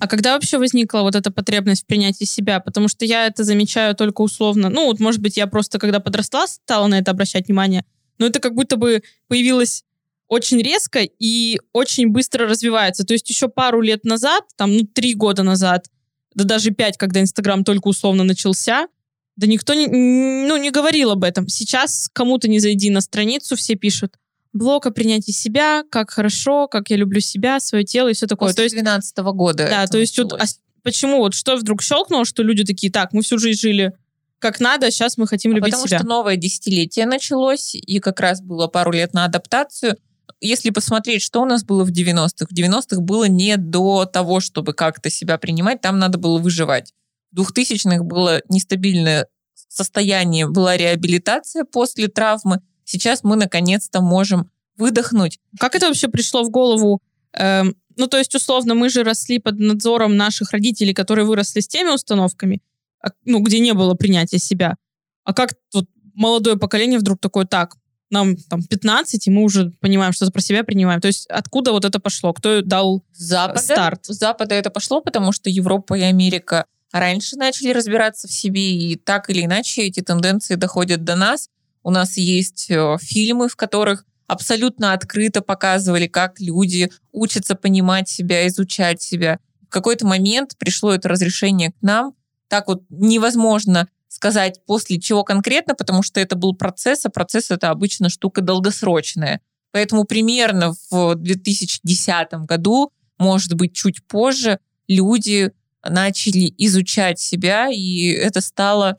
А 0.00 0.06
когда 0.06 0.32
вообще 0.32 0.56
возникла 0.58 1.00
вот 1.00 1.14
эта 1.14 1.30
потребность 1.30 1.82
в 1.82 1.86
принятии 1.86 2.24
себя? 2.24 2.60
Потому 2.60 2.88
что 2.88 3.04
я 3.04 3.26
это 3.26 3.44
замечаю 3.44 3.94
только 3.94 4.22
условно. 4.22 4.70
Ну, 4.70 4.86
вот, 4.86 5.00
может 5.00 5.20
быть, 5.20 5.36
я 5.36 5.46
просто, 5.46 5.78
когда 5.78 6.00
подросла, 6.00 6.46
стала 6.46 6.86
на 6.86 6.98
это 6.98 7.10
обращать 7.10 7.48
внимание. 7.48 7.84
Но 8.18 8.26
это 8.26 8.40
как 8.40 8.54
будто 8.54 8.76
бы 8.76 9.02
появилось 9.28 9.84
очень 10.28 10.60
резко 10.62 11.00
и 11.00 11.58
очень 11.72 12.08
быстро 12.08 12.46
развивается. 12.46 13.04
То 13.04 13.14
есть 13.14 13.28
еще 13.28 13.48
пару 13.48 13.80
лет 13.80 14.04
назад, 14.04 14.44
там, 14.56 14.76
ну, 14.76 14.84
три 14.84 15.14
года 15.14 15.42
назад, 15.42 15.86
да 16.34 16.44
даже 16.44 16.70
пять, 16.70 16.96
когда 16.96 17.20
Инстаграм 17.20 17.64
только 17.64 17.88
условно 17.88 18.24
начался, 18.24 18.88
да 19.36 19.46
никто 19.46 19.74
не, 19.74 19.86
ну, 19.86 20.56
не 20.56 20.70
говорил 20.70 21.10
об 21.10 21.24
этом. 21.24 21.48
Сейчас 21.48 22.10
кому-то 22.12 22.48
не 22.48 22.58
зайди 22.60 22.90
на 22.90 23.00
страницу, 23.00 23.56
все 23.56 23.74
пишут, 23.74 24.16
блог 24.52 24.86
о 24.86 24.90
принятии 24.90 25.32
себя, 25.32 25.84
как 25.90 26.10
хорошо, 26.10 26.68
как 26.68 26.90
я 26.90 26.96
люблю 26.96 27.20
себя, 27.20 27.60
свое 27.60 27.84
тело 27.84 28.08
и 28.08 28.14
все 28.14 28.26
такое. 28.26 28.48
После 28.48 28.68
2012 28.68 29.18
-го 29.18 29.32
года. 29.32 29.66
Да, 29.68 29.86
то 29.86 29.98
есть 29.98 30.18
вот, 30.18 30.32
а 30.32 30.44
почему 30.82 31.18
вот 31.18 31.34
что 31.34 31.56
вдруг 31.56 31.82
щелкнуло, 31.82 32.24
что 32.24 32.42
люди 32.42 32.64
такие, 32.64 32.92
так, 32.92 33.12
мы 33.12 33.22
всю 33.22 33.38
жизнь 33.38 33.60
жили 33.60 33.92
как 34.38 34.60
надо, 34.60 34.86
а 34.86 34.90
сейчас 34.90 35.16
мы 35.18 35.26
хотим 35.26 35.52
а 35.52 35.54
любить 35.56 35.72
потому 35.72 35.86
себя. 35.86 35.98
Потому 35.98 36.10
что 36.10 36.16
новое 36.16 36.36
десятилетие 36.36 37.06
началось, 37.06 37.74
и 37.74 37.98
как 37.98 38.20
раз 38.20 38.40
было 38.40 38.68
пару 38.68 38.92
лет 38.92 39.12
на 39.12 39.24
адаптацию. 39.24 39.96
Если 40.40 40.70
посмотреть, 40.70 41.22
что 41.22 41.42
у 41.42 41.44
нас 41.44 41.64
было 41.64 41.84
в 41.84 41.90
90-х, 41.90 42.46
в 42.48 42.52
90-х 42.52 43.00
было 43.00 43.28
не 43.28 43.56
до 43.56 44.04
того, 44.04 44.40
чтобы 44.40 44.72
как-то 44.72 45.10
себя 45.10 45.38
принимать, 45.38 45.80
там 45.80 45.98
надо 45.98 46.18
было 46.18 46.38
выживать. 46.38 46.92
В 47.32 47.40
2000-х 47.40 48.02
было 48.04 48.40
нестабильное 48.48 49.28
состояние, 49.68 50.48
была 50.48 50.76
реабилитация 50.76 51.64
после 51.64 52.08
травмы, 52.08 52.62
Сейчас 52.88 53.22
мы 53.22 53.36
наконец-то 53.36 54.00
можем 54.00 54.50
выдохнуть. 54.78 55.38
Как 55.60 55.74
это 55.74 55.88
вообще 55.88 56.08
пришло 56.08 56.42
в 56.42 56.48
голову? 56.48 57.02
Эм, 57.34 57.76
ну, 57.96 58.06
то 58.06 58.16
есть, 58.16 58.34
условно, 58.34 58.74
мы 58.74 58.88
же 58.88 59.04
росли 59.04 59.38
под 59.38 59.58
надзором 59.58 60.16
наших 60.16 60.52
родителей, 60.52 60.94
которые 60.94 61.26
выросли 61.26 61.60
с 61.60 61.68
теми 61.68 61.90
установками, 61.90 62.62
а, 63.04 63.08
ну, 63.26 63.40
где 63.40 63.58
не 63.58 63.74
было 63.74 63.92
принятия 63.92 64.38
себя. 64.38 64.76
А 65.24 65.34
как 65.34 65.52
вот 65.74 65.84
молодое 66.14 66.56
поколение 66.56 66.98
вдруг 66.98 67.20
такое, 67.20 67.44
так, 67.44 67.76
нам 68.10 68.36
там 68.36 68.62
15, 68.62 69.26
и 69.26 69.30
мы 69.30 69.42
уже 69.42 69.70
понимаем, 69.80 70.12
что 70.12 70.30
про 70.30 70.40
себя 70.40 70.64
принимаем. 70.64 71.00
То 71.00 71.08
есть 71.08 71.26
откуда 71.26 71.72
вот 71.72 71.84
это 71.84 72.00
пошло? 72.00 72.32
Кто 72.32 72.62
дал 72.62 73.04
Запада, 73.12 73.60
старт? 73.60 74.06
С 74.06 74.18
Запада 74.18 74.54
это 74.54 74.70
пошло, 74.70 75.00
потому 75.00 75.32
что 75.32 75.50
Европа 75.50 75.94
и 75.94 76.02
Америка 76.02 76.64
раньше 76.92 77.36
начали 77.36 77.70
разбираться 77.70 78.28
в 78.28 78.32
себе, 78.32 78.72
и 78.72 78.96
так 78.96 79.28
или 79.30 79.44
иначе 79.44 79.82
эти 79.82 80.00
тенденции 80.00 80.54
доходят 80.54 81.04
до 81.04 81.16
нас. 81.16 81.48
У 81.82 81.90
нас 81.90 82.16
есть 82.16 82.70
э, 82.70 82.96
фильмы, 83.00 83.48
в 83.48 83.56
которых 83.56 84.04
абсолютно 84.26 84.92
открыто 84.92 85.40
показывали, 85.42 86.06
как 86.06 86.40
люди 86.40 86.90
учатся 87.12 87.54
понимать 87.54 88.08
себя, 88.08 88.46
изучать 88.46 89.02
себя. 89.02 89.38
В 89.62 89.70
какой-то 89.70 90.06
момент 90.06 90.56
пришло 90.58 90.92
это 90.94 91.08
разрешение 91.08 91.72
к 91.72 91.82
нам. 91.82 92.14
Так 92.48 92.68
вот 92.68 92.82
невозможно 92.88 93.88
сказать, 94.08 94.60
после 94.66 94.98
чего 94.98 95.22
конкретно, 95.22 95.74
потому 95.74 96.02
что 96.02 96.20
это 96.20 96.34
был 96.34 96.54
процесс, 96.54 97.04
а 97.04 97.10
процесс 97.10 97.50
это 97.50 97.70
обычно 97.70 98.08
штука 98.08 98.40
долгосрочная. 98.40 99.40
Поэтому 99.70 100.04
примерно 100.04 100.74
в 100.90 101.14
2010 101.14 102.32
году, 102.46 102.90
может 103.18 103.54
быть, 103.54 103.74
чуть 103.74 104.06
позже, 104.06 104.58
люди 104.88 105.52
начали 105.86 106.52
изучать 106.58 107.20
себя, 107.20 107.68
и 107.68 108.08
это 108.08 108.40
стало 108.40 108.96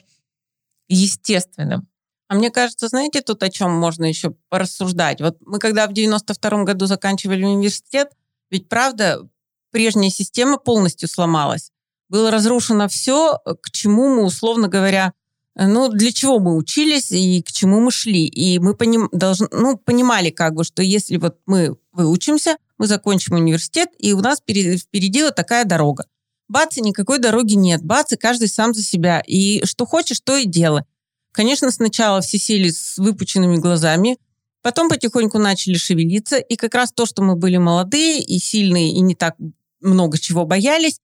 естественным. 0.88 1.88
А 2.28 2.36
мне 2.36 2.52
кажется, 2.52 2.88
знаете, 2.88 3.22
тут 3.22 3.42
о 3.42 3.50
чем 3.50 3.72
можно 3.72 4.06
еще 4.06 4.36
порассуждать? 4.50 5.20
Вот 5.20 5.38
мы 5.42 5.58
когда 5.58 5.88
в 5.88 5.94
92 5.94 6.64
году 6.64 6.86
заканчивали 6.86 7.44
университет, 7.44 8.12
ведь 8.52 8.70
правда, 8.70 9.28
прежняя 9.72 10.12
система 10.12 10.58
полностью 10.58 11.10
сломалась. 11.10 11.72
Было 12.10 12.32
разрушено 12.32 12.88
все, 12.88 13.38
к 13.62 13.72
чему 13.72 14.10
мы, 14.10 14.24
условно 14.24 14.68
говоря, 14.68 15.14
ну, 15.56 15.90
для 15.90 16.12
чего 16.12 16.40
мы 16.40 16.56
учились 16.56 17.12
и 17.12 17.42
к 17.42 17.52
чему 17.52 17.80
мы 17.80 17.92
шли. 17.92 18.26
И 18.26 18.60
мы 18.60 18.76
поним, 18.76 19.10
должны, 19.12 19.48
ну, 19.52 19.78
понимали, 19.78 20.30
как 20.30 20.56
бы, 20.56 20.64
что 20.64 20.82
если 20.82 21.18
вот 21.18 21.38
мы 21.46 21.78
выучимся, 21.92 22.58
мы 22.78 22.88
закончим 22.88 23.36
университет, 23.36 23.90
и 23.98 24.14
у 24.14 24.22
нас 24.22 24.40
впереди, 24.40 24.78
впереди 24.78 25.22
вот 25.22 25.36
такая 25.36 25.66
дорога. 25.66 26.06
Бац, 26.48 26.78
и 26.78 26.82
никакой 26.82 27.20
дороги 27.20 27.54
нет. 27.54 27.84
Бац, 27.84 28.14
и 28.14 28.18
каждый 28.18 28.48
сам 28.48 28.74
за 28.74 28.82
себя. 28.82 29.22
И 29.28 29.64
что 29.66 29.86
хочешь, 29.86 30.22
то 30.22 30.36
и 30.36 30.46
делай. 30.46 30.84
Конечно, 31.32 31.70
сначала 31.72 32.22
все 32.22 32.40
сели 32.40 32.70
с 32.70 32.98
выпученными 32.98 33.58
глазами, 33.58 34.18
потом 34.64 34.90
потихоньку 34.90 35.38
начали 35.38 35.76
шевелиться, 35.76 36.38
и 36.38 36.56
как 36.56 36.74
раз 36.74 36.92
то, 36.92 37.06
что 37.06 37.22
мы 37.22 37.36
были 37.36 37.58
молодые 37.58 38.22
и 38.22 38.40
сильные, 38.40 38.92
и 38.94 39.00
не 39.02 39.14
так 39.14 39.36
много 39.82 40.18
чего 40.18 40.46
боялись, 40.46 41.00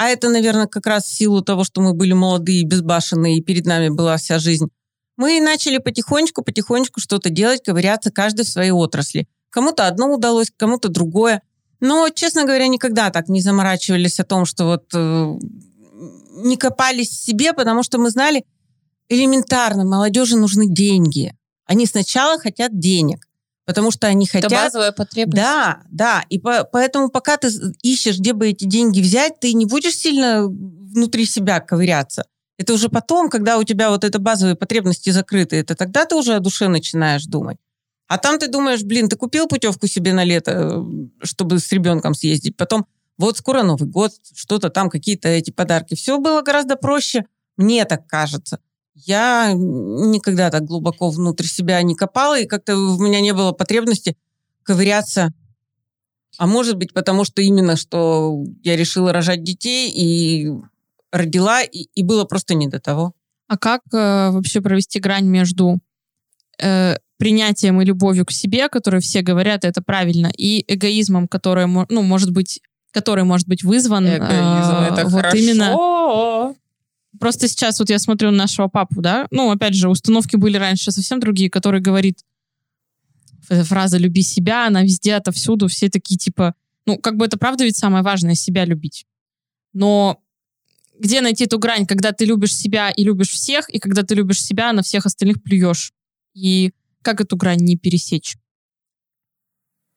а 0.00 0.08
это, 0.08 0.30
наверное, 0.30 0.66
как 0.66 0.86
раз 0.86 1.04
в 1.04 1.14
силу 1.14 1.42
того, 1.42 1.62
что 1.62 1.82
мы 1.82 1.92
были 1.92 2.14
молодые, 2.14 2.64
безбашенные, 2.64 3.36
и 3.36 3.42
перед 3.42 3.66
нами 3.66 3.90
была 3.90 4.16
вся 4.16 4.38
жизнь, 4.38 4.70
мы 5.18 5.38
начали 5.42 5.76
потихонечку, 5.76 6.42
потихонечку 6.42 7.00
что-то 7.00 7.28
делать, 7.28 7.62
ковыряться, 7.62 8.10
каждый 8.10 8.46
в 8.46 8.48
своей 8.48 8.70
отрасли. 8.70 9.28
Кому-то 9.50 9.86
одно 9.86 10.10
удалось, 10.10 10.50
кому-то 10.56 10.88
другое. 10.88 11.42
Но, 11.80 12.08
честно 12.08 12.44
говоря, 12.44 12.66
никогда 12.68 13.10
так 13.10 13.28
не 13.28 13.42
заморачивались 13.42 14.18
о 14.18 14.24
том, 14.24 14.46
что 14.46 14.64
вот 14.64 14.84
э, 14.94 15.38
не 16.44 16.56
копались 16.56 17.10
в 17.10 17.22
себе, 17.22 17.52
потому 17.52 17.82
что 17.82 17.98
мы 17.98 18.08
знали, 18.08 18.46
элементарно, 19.10 19.84
молодежи 19.84 20.38
нужны 20.38 20.66
деньги. 20.66 21.36
Они 21.66 21.84
сначала 21.84 22.38
хотят 22.38 22.78
денег, 22.78 23.28
потому 23.70 23.92
что 23.92 24.08
они 24.08 24.26
хотят... 24.26 24.50
Это 24.50 24.64
базовая 24.64 24.90
потребность. 24.90 25.40
Да, 25.40 25.82
да. 25.90 26.24
И 26.28 26.40
по, 26.40 26.64
поэтому 26.64 27.08
пока 27.08 27.36
ты 27.36 27.48
ищешь, 27.82 28.18
где 28.18 28.32
бы 28.32 28.48
эти 28.48 28.64
деньги 28.64 29.00
взять, 29.00 29.38
ты 29.38 29.52
не 29.52 29.64
будешь 29.64 29.94
сильно 29.94 30.48
внутри 30.48 31.24
себя 31.24 31.60
ковыряться. 31.60 32.24
Это 32.58 32.74
уже 32.74 32.88
потом, 32.88 33.30
когда 33.30 33.58
у 33.58 33.62
тебя 33.62 33.90
вот 33.90 34.02
это 34.02 34.18
базовые 34.18 34.56
потребности 34.56 35.10
закрыты, 35.10 35.54
это 35.54 35.76
тогда 35.76 36.04
ты 36.04 36.16
уже 36.16 36.34
о 36.34 36.40
душе 36.40 36.66
начинаешь 36.66 37.24
думать. 37.24 37.58
А 38.08 38.18
там 38.18 38.40
ты 38.40 38.48
думаешь, 38.48 38.82
блин, 38.82 39.08
ты 39.08 39.14
купил 39.14 39.46
путевку 39.46 39.86
себе 39.86 40.12
на 40.12 40.24
лето, 40.24 40.50
э, 40.52 40.84
чтобы 41.22 41.60
с 41.60 41.70
ребенком 41.70 42.14
съездить. 42.14 42.56
Потом, 42.56 42.86
вот 43.18 43.38
скоро 43.38 43.62
Новый 43.62 43.88
год, 43.88 44.10
что-то 44.34 44.68
там, 44.68 44.90
какие-то 44.90 45.28
эти 45.28 45.52
подарки. 45.52 45.94
Все 45.94 46.18
было 46.18 46.42
гораздо 46.42 46.74
проще, 46.74 47.26
мне 47.56 47.84
так 47.84 48.08
кажется. 48.08 48.58
Я 48.94 49.52
никогда 49.54 50.50
так 50.50 50.64
глубоко 50.64 51.10
внутрь 51.10 51.46
себя 51.46 51.80
не 51.82 51.94
копала, 51.94 52.38
и 52.38 52.46
как-то 52.46 52.76
у 52.76 52.98
меня 52.98 53.20
не 53.20 53.32
было 53.32 53.52
потребности 53.52 54.16
ковыряться. 54.62 55.32
А 56.38 56.46
может 56.46 56.76
быть, 56.76 56.92
потому 56.92 57.24
что 57.24 57.42
именно 57.42 57.76
что 57.76 58.44
я 58.62 58.76
решила 58.76 59.12
рожать 59.12 59.42
детей 59.42 59.90
и 59.90 60.50
родила, 61.12 61.62
и, 61.62 61.88
и 61.94 62.02
было 62.02 62.24
просто 62.24 62.54
не 62.54 62.68
до 62.68 62.80
того. 62.80 63.14
А 63.48 63.58
как 63.58 63.82
э, 63.92 64.30
вообще 64.30 64.60
провести 64.60 65.00
грань 65.00 65.26
между 65.26 65.80
э, 66.62 66.96
принятием 67.18 67.80
и 67.80 67.84
любовью 67.84 68.24
к 68.24 68.30
себе, 68.30 68.68
которые 68.68 69.00
все 69.00 69.22
говорят, 69.22 69.64
это 69.64 69.82
правильно, 69.82 70.30
и 70.36 70.64
эгоизмом, 70.72 71.26
который, 71.28 71.66
ну, 71.66 72.02
может 72.02 72.30
быть, 72.30 72.60
который 72.92 73.24
может 73.24 73.48
быть 73.48 73.64
вызван. 73.64 74.06
Эгоизм, 74.06 74.30
э, 74.30 74.88
это 74.92 75.04
вот 75.06 75.22
хорошо. 75.22 75.36
именно 75.36 76.54
Просто 77.20 77.48
сейчас 77.48 77.78
вот 77.78 77.90
я 77.90 77.98
смотрю 77.98 78.30
на 78.30 78.38
нашего 78.38 78.68
папу, 78.68 79.02
да, 79.02 79.28
ну, 79.30 79.50
опять 79.50 79.74
же, 79.74 79.90
установки 79.90 80.36
были 80.36 80.56
раньше 80.56 80.90
совсем 80.90 81.20
другие, 81.20 81.50
который 81.50 81.80
говорит, 81.80 82.24
фраза 83.42 83.98
«люби 83.98 84.22
себя», 84.22 84.66
она 84.66 84.82
везде, 84.82 85.14
отовсюду, 85.14 85.68
все 85.68 85.90
такие 85.90 86.16
типа, 86.16 86.54
ну, 86.86 86.96
как 86.96 87.18
бы 87.18 87.26
это 87.26 87.36
правда 87.36 87.64
ведь 87.64 87.76
самое 87.76 88.02
важное, 88.02 88.34
себя 88.34 88.64
любить. 88.64 89.04
Но 89.74 90.18
где 90.98 91.20
найти 91.20 91.44
эту 91.44 91.58
грань, 91.58 91.86
когда 91.86 92.12
ты 92.12 92.24
любишь 92.24 92.56
себя 92.56 92.90
и 92.90 93.04
любишь 93.04 93.30
всех, 93.30 93.68
и 93.68 93.78
когда 93.78 94.02
ты 94.02 94.14
любишь 94.14 94.42
себя, 94.42 94.70
а 94.70 94.72
на 94.72 94.82
всех 94.82 95.04
остальных 95.04 95.42
плюешь? 95.42 95.92
И 96.32 96.72
как 97.02 97.20
эту 97.20 97.36
грань 97.36 97.60
не 97.60 97.76
пересечь? 97.76 98.38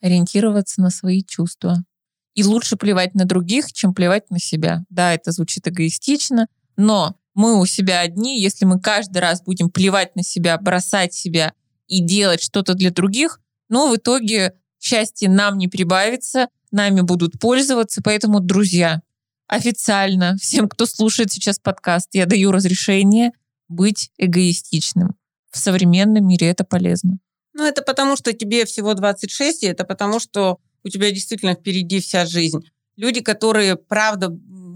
Ориентироваться 0.02 0.82
на 0.82 0.90
свои 0.90 1.24
чувства. 1.24 1.86
И 2.34 2.44
лучше 2.44 2.76
плевать 2.76 3.16
на 3.16 3.24
других, 3.24 3.72
чем 3.72 3.94
плевать 3.94 4.30
на 4.30 4.40
себя. 4.40 4.84
Да, 4.90 5.14
это 5.14 5.32
звучит 5.32 5.66
эгоистично, 5.68 6.48
но 6.76 7.16
мы 7.34 7.60
у 7.60 7.66
себя 7.66 8.02
одни, 8.02 8.42
если 8.42 8.66
мы 8.66 8.80
каждый 8.80 9.20
раз 9.20 9.42
будем 9.42 9.70
плевать 9.70 10.16
на 10.16 10.24
себя, 10.24 10.58
бросать 10.58 11.14
себя 11.14 11.54
и 11.88 12.02
делать 12.02 12.42
что-то 12.42 12.74
для 12.74 12.92
других, 12.92 13.40
ну, 13.70 13.92
в 13.92 13.98
итоге 13.98 14.54
счастье 14.80 15.30
нам 15.30 15.58
не 15.58 15.68
прибавится, 15.68 16.48
нами 16.72 17.02
будут 17.02 17.40
пользоваться. 17.40 18.02
Поэтому, 18.04 18.40
друзья, 18.40 19.02
официально 19.48 20.36
всем, 20.38 20.68
кто 20.68 20.86
слушает 20.86 21.32
сейчас 21.32 21.60
подкаст, 21.60 22.10
я 22.14 22.26
даю 22.26 22.52
разрешение 22.52 23.32
быть 23.68 24.12
эгоистичным. 24.18 25.16
В 25.52 25.58
современном 25.58 26.28
мире 26.28 26.50
это 26.50 26.64
полезно. 26.64 27.20
Ну, 27.54 27.64
это 27.66 27.82
потому, 27.84 28.16
что 28.16 28.34
тебе 28.34 28.66
всего 28.66 28.94
26, 28.94 29.64
и 29.64 29.68
это 29.68 29.84
потому, 29.84 30.20
что 30.20 30.60
у 30.84 30.90
тебя 30.90 31.12
действительно 31.12 31.54
впереди 31.54 32.00
вся 32.00 32.26
жизнь. 32.26 32.60
люди, 32.96 33.22
которые, 33.22 33.76
правда, 33.76 34.30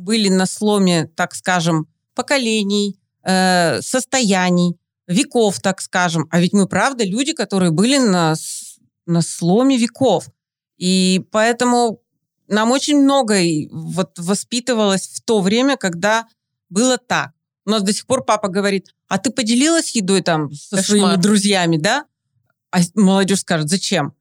были 0.07 0.29
на 0.29 0.45
сломе, 0.45 1.11
так 1.15 1.35
скажем, 1.35 1.87
поколений, 2.15 2.97
э, 3.23 3.81
состояний, 3.81 4.77
веков, 5.05 5.59
так 5.59 5.81
скажем. 5.81 6.27
А 6.31 6.39
ведь 6.39 6.53
мы, 6.53 6.65
правда, 6.65 7.03
люди, 7.03 7.33
которые 7.33 7.71
были 7.71 7.97
на, 7.97 8.35
на 9.05 9.21
сломе 9.21 9.77
веков. 9.77 10.29
И 10.77 11.21
поэтому 11.31 12.01
нам 12.47 12.71
очень 12.71 13.03
многое 13.03 13.67
вот 13.69 14.17
воспитывалось 14.17 15.07
в 15.07 15.21
то 15.21 15.41
время, 15.41 15.75
когда 15.75 16.25
было 16.69 16.97
так. 16.97 17.31
У 17.65 17.69
нас 17.69 17.83
до 17.83 17.91
сих 17.91 18.05
пор 18.05 18.23
папа 18.23 18.47
говорит, 18.47 18.95
а 19.09 19.17
ты 19.17 19.29
поделилась 19.29 19.93
едой 19.93 20.21
там 20.21 20.53
со 20.53 20.77
Кошмар. 20.77 20.99
своими 20.99 21.21
друзьями, 21.21 21.77
да? 21.77 22.05
А 22.71 22.79
молодежь 22.95 23.41
скажет, 23.41 23.67
зачем? 23.67 24.13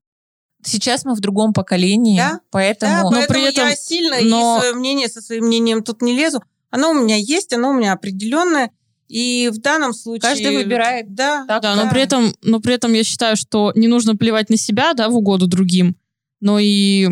Сейчас 0.66 1.04
мы 1.04 1.14
в 1.14 1.20
другом 1.20 1.52
поколении, 1.52 2.18
да? 2.18 2.40
поэтому... 2.50 2.92
Да, 2.92 3.02
но 3.02 3.10
поэтому 3.10 3.38
при 3.38 3.48
этом, 3.48 3.68
я 3.68 3.76
сильно 3.76 4.20
но... 4.22 4.56
и 4.56 4.60
свое 4.60 4.74
мнение 4.74 5.08
со 5.08 5.20
своим 5.20 5.46
мнением 5.46 5.82
тут 5.82 6.02
не 6.02 6.14
лезу. 6.14 6.42
Оно 6.70 6.90
у 6.90 6.94
меня 6.94 7.16
есть, 7.16 7.52
оно 7.52 7.70
у 7.70 7.72
меня 7.72 7.92
определенное. 7.92 8.70
И 9.08 9.50
в 9.52 9.58
данном 9.58 9.94
случае... 9.94 10.30
Каждый 10.30 10.56
выбирает. 10.56 11.14
Да, 11.14 11.44
так, 11.46 11.62
да, 11.62 11.76
да. 11.76 11.84
Но, 11.84 11.90
при 11.90 12.02
этом, 12.02 12.34
но 12.42 12.60
при 12.60 12.74
этом 12.74 12.92
я 12.92 13.04
считаю, 13.04 13.36
что 13.36 13.72
не 13.76 13.86
нужно 13.86 14.16
плевать 14.16 14.50
на 14.50 14.56
себя, 14.56 14.94
да, 14.94 15.08
в 15.08 15.16
угоду 15.16 15.46
другим, 15.46 15.96
но 16.40 16.58
и 16.58 17.08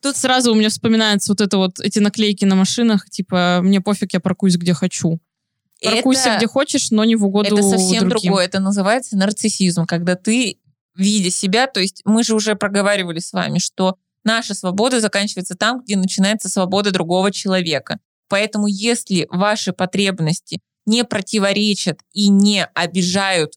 Тут 0.00 0.16
сразу 0.16 0.52
у 0.52 0.54
меня 0.54 0.68
вспоминается 0.68 1.32
вот 1.32 1.40
это 1.40 1.56
вот, 1.56 1.80
эти 1.80 1.98
наклейки 1.98 2.44
на 2.44 2.54
машинах, 2.54 3.10
типа, 3.10 3.60
мне 3.62 3.80
пофиг, 3.80 4.12
я 4.12 4.20
паркуюсь 4.20 4.56
где 4.56 4.72
хочу. 4.72 5.18
Паркуйся 5.82 6.30
это, 6.30 6.38
где 6.38 6.46
хочешь, 6.46 6.90
но 6.90 7.04
не 7.04 7.16
в 7.16 7.24
угоду 7.24 7.56
Это 7.56 7.62
совсем 7.62 8.08
другим. 8.08 8.30
другое. 8.30 8.44
Это 8.44 8.60
называется 8.60 9.16
нарциссизм, 9.16 9.86
когда 9.86 10.16
ты, 10.16 10.58
видя 10.98 11.30
себя, 11.30 11.66
то 11.66 11.80
есть 11.80 12.02
мы 12.04 12.22
же 12.24 12.34
уже 12.34 12.56
проговаривали 12.56 13.20
с 13.20 13.32
вами, 13.32 13.58
что 13.58 13.96
наша 14.24 14.54
свобода 14.54 15.00
заканчивается 15.00 15.54
там, 15.54 15.80
где 15.80 15.96
начинается 15.96 16.48
свобода 16.48 16.90
другого 16.90 17.30
человека. 17.32 17.98
Поэтому 18.28 18.66
если 18.66 19.26
ваши 19.30 19.72
потребности 19.72 20.60
не 20.84 21.04
противоречат 21.04 22.00
и 22.12 22.28
не 22.28 22.66
обижают, 22.66 23.54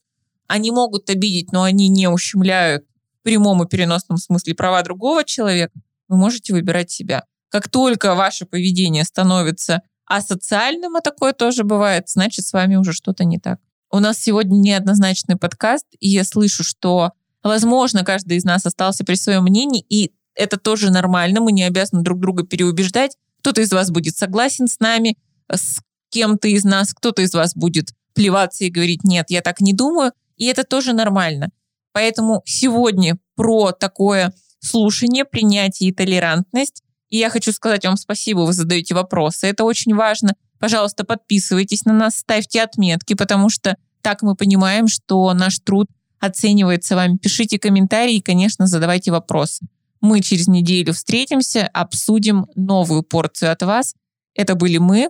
они 0.47 0.71
могут 0.71 1.09
обидеть, 1.09 1.51
но 1.51 1.63
они 1.63 1.89
не 1.89 2.07
ущемляют 2.07 2.85
в 3.19 3.23
прямом 3.23 3.63
и 3.63 3.67
переносном 3.67 4.17
смысле 4.17 4.53
права 4.53 4.81
другого 4.83 5.23
человека, 5.23 5.73
вы 6.07 6.17
можете 6.17 6.53
выбирать 6.53 6.91
себя. 6.91 7.25
Как 7.49 7.69
только 7.69 8.15
ваше 8.15 8.45
поведение 8.45 9.03
становится 9.03 9.81
асоциальным, 10.05 10.95
а 10.95 11.01
такое 11.01 11.33
тоже 11.33 11.63
бывает, 11.63 12.09
значит, 12.09 12.45
с 12.45 12.53
вами 12.53 12.75
уже 12.75 12.93
что-то 12.93 13.23
не 13.23 13.39
так. 13.39 13.59
У 13.89 13.99
нас 13.99 14.19
сегодня 14.19 14.55
неоднозначный 14.55 15.37
подкаст, 15.37 15.85
и 15.99 16.09
я 16.09 16.23
слышу, 16.23 16.63
что, 16.63 17.11
возможно, 17.43 18.03
каждый 18.03 18.37
из 18.37 18.43
нас 18.43 18.65
остался 18.65 19.03
при 19.03 19.15
своем 19.15 19.43
мнении, 19.43 19.85
и 19.89 20.11
это 20.35 20.57
тоже 20.57 20.91
нормально, 20.91 21.41
мы 21.41 21.51
не 21.51 21.63
обязаны 21.63 22.03
друг 22.03 22.19
друга 22.19 22.43
переубеждать. 22.43 23.17
Кто-то 23.39 23.61
из 23.61 23.71
вас 23.71 23.91
будет 23.91 24.15
согласен 24.15 24.67
с 24.67 24.79
нами, 24.79 25.17
с 25.51 25.79
кем-то 26.09 26.47
из 26.47 26.63
нас, 26.63 26.93
кто-то 26.93 27.21
из 27.21 27.33
вас 27.33 27.55
будет 27.55 27.93
плеваться 28.13 28.63
и 28.63 28.69
говорить, 28.69 29.03
нет, 29.03 29.27
я 29.29 29.41
так 29.41 29.61
не 29.61 29.73
думаю, 29.73 30.11
и 30.37 30.45
это 30.45 30.63
тоже 30.63 30.93
нормально. 30.93 31.49
Поэтому 31.93 32.41
сегодня 32.45 33.17
про 33.35 33.71
такое 33.71 34.33
слушание, 34.59 35.25
принятие 35.25 35.89
и 35.89 35.93
толерантность. 35.93 36.83
И 37.09 37.17
я 37.17 37.29
хочу 37.29 37.51
сказать 37.51 37.85
вам 37.85 37.97
спасибо, 37.97 38.39
вы 38.41 38.53
задаете 38.53 38.93
вопросы. 38.93 39.47
Это 39.47 39.63
очень 39.63 39.95
важно. 39.95 40.33
Пожалуйста, 40.59 41.03
подписывайтесь 41.03 41.85
на 41.85 41.93
нас, 41.93 42.17
ставьте 42.17 42.61
отметки, 42.61 43.15
потому 43.15 43.49
что 43.49 43.75
так 44.01 44.21
мы 44.21 44.35
понимаем, 44.35 44.87
что 44.87 45.33
наш 45.33 45.59
труд 45.59 45.87
оценивается 46.21 46.95
вами. 46.95 47.17
Пишите 47.17 47.59
комментарии 47.59 48.15
и, 48.15 48.21
конечно, 48.21 48.67
задавайте 48.67 49.11
вопросы. 49.11 49.65
Мы 49.99 50.21
через 50.21 50.47
неделю 50.47 50.93
встретимся, 50.93 51.67
обсудим 51.67 52.47
новую 52.55 53.03
порцию 53.03 53.51
от 53.51 53.61
вас. 53.63 53.95
Это 54.33 54.55
были 54.55 54.77
мы, 54.77 55.09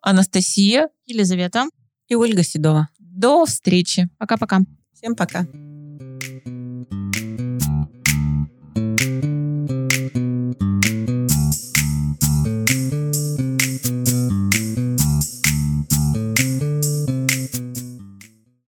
Анастасия, 0.00 0.88
Елизавета 1.06 1.66
и 2.08 2.14
Ольга 2.14 2.42
Седова. 2.42 2.88
До 2.98 3.44
встречи. 3.44 4.08
Пока-пока. 4.18 4.60
Всем 4.94 5.14
пока. 5.14 5.46